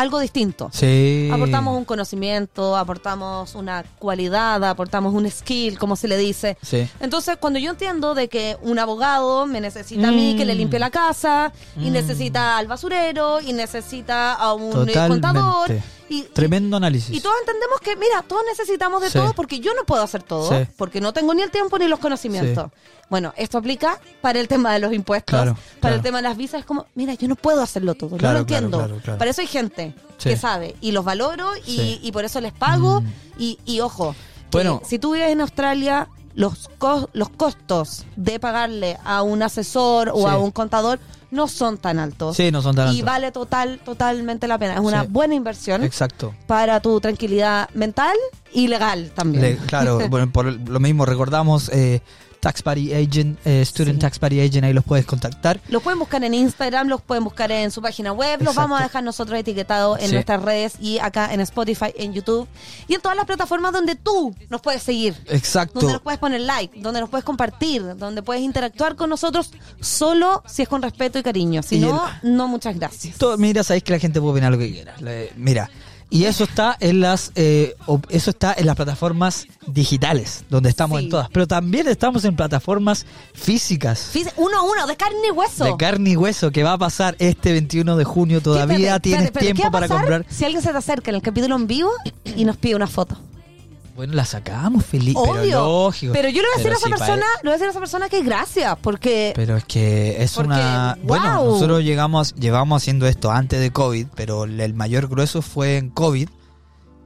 [0.00, 0.70] algo distinto.
[0.72, 1.28] Sí.
[1.32, 6.56] Aportamos un conocimiento, aportamos una cualidad, aportamos un skill, como se le dice.
[6.62, 6.88] Sí.
[7.00, 10.78] Entonces, cuando yo entiendo de que un abogado me necesita a mí que le limpie
[10.78, 11.92] la casa, y Mm.
[11.92, 15.08] necesita al basurero, y necesita a un Totalmente.
[15.08, 15.70] contador,
[16.10, 17.16] y, Tremendo análisis.
[17.16, 19.18] y todos entendemos que, mira, todos necesitamos de Sí.
[19.18, 20.66] todo porque yo no puedo hacer todo, Sí.
[20.76, 22.70] porque no tengo ni el tiempo ni los conocimientos.
[23.08, 25.96] Bueno, esto aplica para el tema de los impuestos, Claro, para claro.
[25.96, 28.34] el tema de las visas, es como, mira, yo no puedo hacerlo todo, Claro, no
[28.34, 29.00] lo entiendo.
[29.18, 33.00] Para eso hay gente que sabe y los valoro y, y por eso les pago
[33.00, 33.06] Mm.
[33.38, 34.14] y, y ojo,
[34.50, 34.82] Bueno.
[34.84, 40.20] si tú vives en Australia, los, cos- los costos de pagarle a un asesor o
[40.20, 40.26] Sí.
[40.26, 40.98] a un contador
[41.30, 42.36] no son tan altos.
[42.36, 43.04] Sí, no son tan Y altos.
[43.06, 44.74] vale total, totalmente la pena.
[44.74, 45.08] Es una Sí.
[45.10, 46.34] buena inversión Exacto.
[46.46, 48.16] para tu tranquilidad mental
[48.52, 49.42] y legal también.
[49.42, 52.02] Le- claro, bueno, por lo mismo recordamos eh,
[52.40, 54.00] Tax Party Agent, eh, Student Sí.
[54.00, 55.60] Tax Party Agent, ahí los puedes contactar.
[55.68, 58.84] Los pueden buscar en Instagram, los pueden buscar en su página web, los vamos a
[58.84, 60.12] dejar nosotros etiquetados en Sí.
[60.14, 62.48] nuestras redes y acá en Spotify, en YouTube
[62.88, 65.14] y en todas las plataformas donde tú nos puedes seguir.
[65.28, 65.80] Exacto.
[65.80, 70.42] Donde nos puedes poner like, donde nos puedes compartir, donde puedes interactuar con nosotros solo
[70.46, 71.62] si es con respeto y cariño.
[71.62, 73.16] Si Y no, no, muchas gracias.
[73.18, 74.94] Todo- mira, sabéis que la gente puede opinar lo que quiera.
[75.00, 75.68] Le- mira,
[76.10, 77.74] y eso está en las eh,
[78.08, 81.04] eso está en las plataformas digitales, donde estamos Sí.
[81.04, 81.28] en todas.
[81.30, 84.10] Pero también estamos en plataformas físicas.
[84.36, 85.64] Uno a uno, de carne y hueso.
[85.64, 88.40] De carne y hueso que va a pasar este 21 de junio.
[88.40, 90.26] Todavía Espérate, tienes espérate, espérate, tiempo ¿qué va a para comprar.
[90.28, 91.90] Si alguien se te acerca en el capítulo en vivo
[92.36, 93.16] y nos pide una foto.
[94.00, 95.20] Bueno, la sacamos, Felipe.
[95.20, 95.42] Obvio.
[95.42, 96.12] Pero lógico.
[96.14, 97.80] Pero yo le voy a decir a esa persona, le voy a decir a esa
[97.80, 100.96] persona que gracias, porque Pero es que es Porque, una...
[101.02, 105.90] Bueno, nosotros llegamos, llevamos haciendo esto antes de COVID, pero el mayor grueso fue en
[105.90, 106.30] COVID.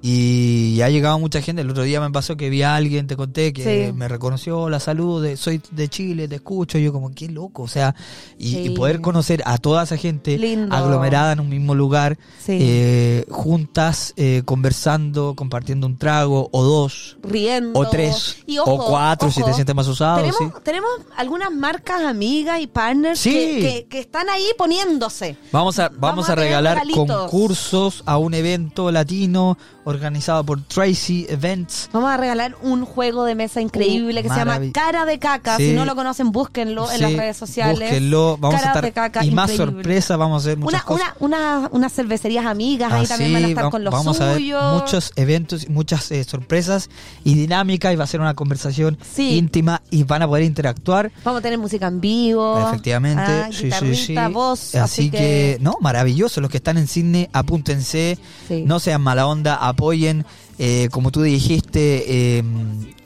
[0.06, 1.62] Y ha llegado mucha gente.
[1.62, 3.92] El otro día me pasó que vi a alguien, te conté, que Sí.
[3.94, 6.76] me reconoció la salud, de, soy de Chile, te escucho.
[6.76, 7.62] Yo como, qué loco.
[7.62, 7.94] O sea,
[8.38, 8.58] y, Sí.
[8.66, 10.76] y poder conocer a toda esa gente Lindo.
[10.76, 12.58] aglomerada en un mismo lugar, Sí.
[12.60, 17.16] eh, juntas, eh, conversando, compartiendo un trago o dos.
[17.22, 17.80] riendo.
[17.80, 20.22] O tres, Y ojo, o cuatro, si te sientes más usado.
[20.62, 25.38] Tenemos, algunas marcas amigas y partners que, que- que están ahí poniéndose.
[25.50, 31.88] Vamos a, vamos Vamos a regalar concursos a un evento latino organizado por Tracy Events.
[31.92, 35.56] Vamos a regalar un juego de mesa increíble Uh, que se llama Cara de Caca.
[35.56, 35.68] Sí.
[35.68, 37.80] Si no lo conocen, búsquenlo en las redes sociales.
[37.80, 39.10] Búsquenlo, vamos Cara a de estar.
[39.12, 41.08] Caca, y más sorpresas, vamos a hacer muchas Una, cosas.
[41.20, 44.26] una, una, unas cervecerías amigas ahí también van a estar va- con los vamos a
[44.28, 44.82] ver suyos.
[44.82, 46.88] muchos eventos, muchas eh, sorpresas
[47.24, 51.10] y dinámica y va a ser una conversación íntima y van a poder interactuar.
[51.24, 52.58] Vamos a tener música en vivo.
[52.68, 54.14] Efectivamente, Ah, sí, sí, sí.
[54.32, 54.74] voz.
[54.74, 56.40] Así, que, no, maravilloso.
[56.40, 58.18] Los que están en Sydney, apúntense.
[58.64, 60.24] No sean mala onda, apoyen.
[60.58, 62.42] Eh, como tú dijiste, eh,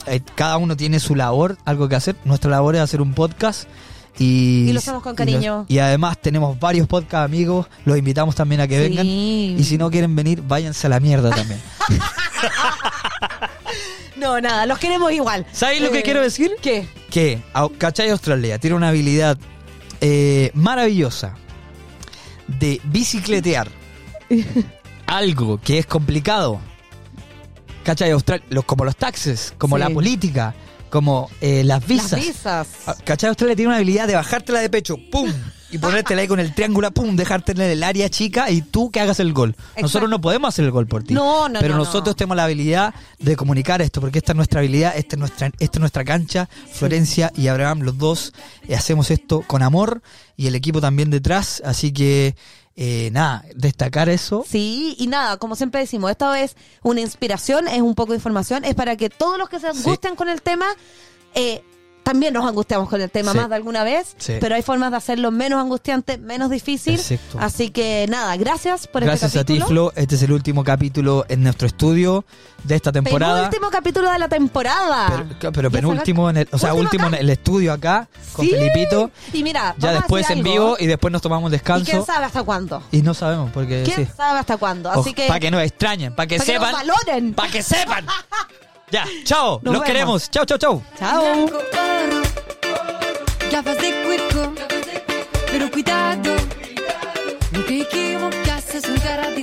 [0.06, 2.14] eh, cada uno tiene su labor, algo que hacer.
[2.24, 3.68] Nuestra labor es hacer un podcast.
[4.20, 5.64] Y, Y lo hacemos con y cariño.
[5.68, 8.88] y además tenemos varios podcast amigos, los invitamos también a que Sí.
[8.88, 9.06] vengan.
[9.06, 11.60] Y si no quieren venir, váyanse a la mierda también.
[14.16, 15.46] No, nada, los queremos igual.
[15.52, 16.50] ¿Sabéis lo que Eh, quiero decir?
[16.60, 16.88] ¿Qué?
[17.10, 17.40] que
[17.78, 18.10] ¿cachai?
[18.10, 19.38] Australia tiene una habilidad
[20.00, 21.34] eh, maravillosa
[22.48, 23.68] de bicicletear
[25.08, 26.60] algo que es complicado.
[27.82, 28.10] ¿Cachai?
[28.10, 29.80] Austral los, como los taxes, como Sí.
[29.80, 30.54] la política,
[30.90, 32.12] como eh, las visas.
[32.12, 32.68] Las visas.
[32.86, 33.28] Ah, ¿Cachai?
[33.28, 35.32] Australia tiene una habilidad de bajártela de pecho, ¡pum!
[35.70, 37.16] Y ponértela ahí con el triángulo, ¡pum!
[37.16, 39.56] Dejártela en el área chica y tú que hagas el gol.
[39.80, 41.14] Nosotros no podemos hacer el gol por ti.
[41.14, 42.14] No, no, Pero no, nosotros no.
[42.16, 45.78] tenemos la habilidad de comunicar esto, porque esta es nuestra habilidad, esta es nuestra, esta
[45.78, 46.48] es nuestra cancha.
[46.72, 48.34] Florencia y Abraham, los dos,
[48.68, 50.02] eh, hacemos esto con amor
[50.36, 51.62] y el equipo también detrás.
[51.64, 52.34] Así que,
[52.80, 54.44] eh, nada, destacar eso.
[54.48, 56.54] Sí, y nada, como siempre decimos, esto es
[56.84, 60.14] una inspiración, es un poco de información, es para que todos los que se angustian
[60.14, 60.66] con el tema,
[61.34, 61.64] eh,
[62.08, 63.36] también nos angustiamos con el tema Sí.
[63.38, 64.34] más de alguna vez, Sí.
[64.40, 66.94] pero hay formas de hacerlo menos angustiante, menos difícil.
[66.94, 67.38] Exacto.
[67.38, 69.90] Así que nada, gracias por Gracias este a ti, capítulo.
[69.90, 70.00] Flo.
[70.00, 72.24] Este es el último capítulo en nuestro estudio
[72.64, 73.36] de esta temporada.
[73.50, 75.26] Penúltimo capítulo de la temporada.
[75.38, 78.52] Pero, pero Y penúltimo, en el, o sea, Último en el estudio acá, con Sí.
[78.52, 79.10] Felipito.
[79.34, 80.50] Y mira, Ya después en algo.
[80.50, 81.84] vivo y después nos tomamos ¿Y descanso.
[81.90, 82.82] quién sabe hasta cuándo?
[82.90, 84.90] Y no sabemos, porque ¿Quién sabe hasta cuándo?
[84.90, 86.74] Así que Para que nos extrañen, para que nos sepan.
[87.34, 88.06] Para que sepan.
[88.90, 89.60] Ya, chao.
[89.62, 90.30] Nos, Los queremos.
[90.30, 90.82] Chao, chao, chao.
[90.98, 91.46] Chao.
[93.50, 94.52] Gafas de cuerpo,
[95.50, 96.34] pero cuidado.
[97.52, 98.16] No te creí que
[98.88, 99.42] un cara de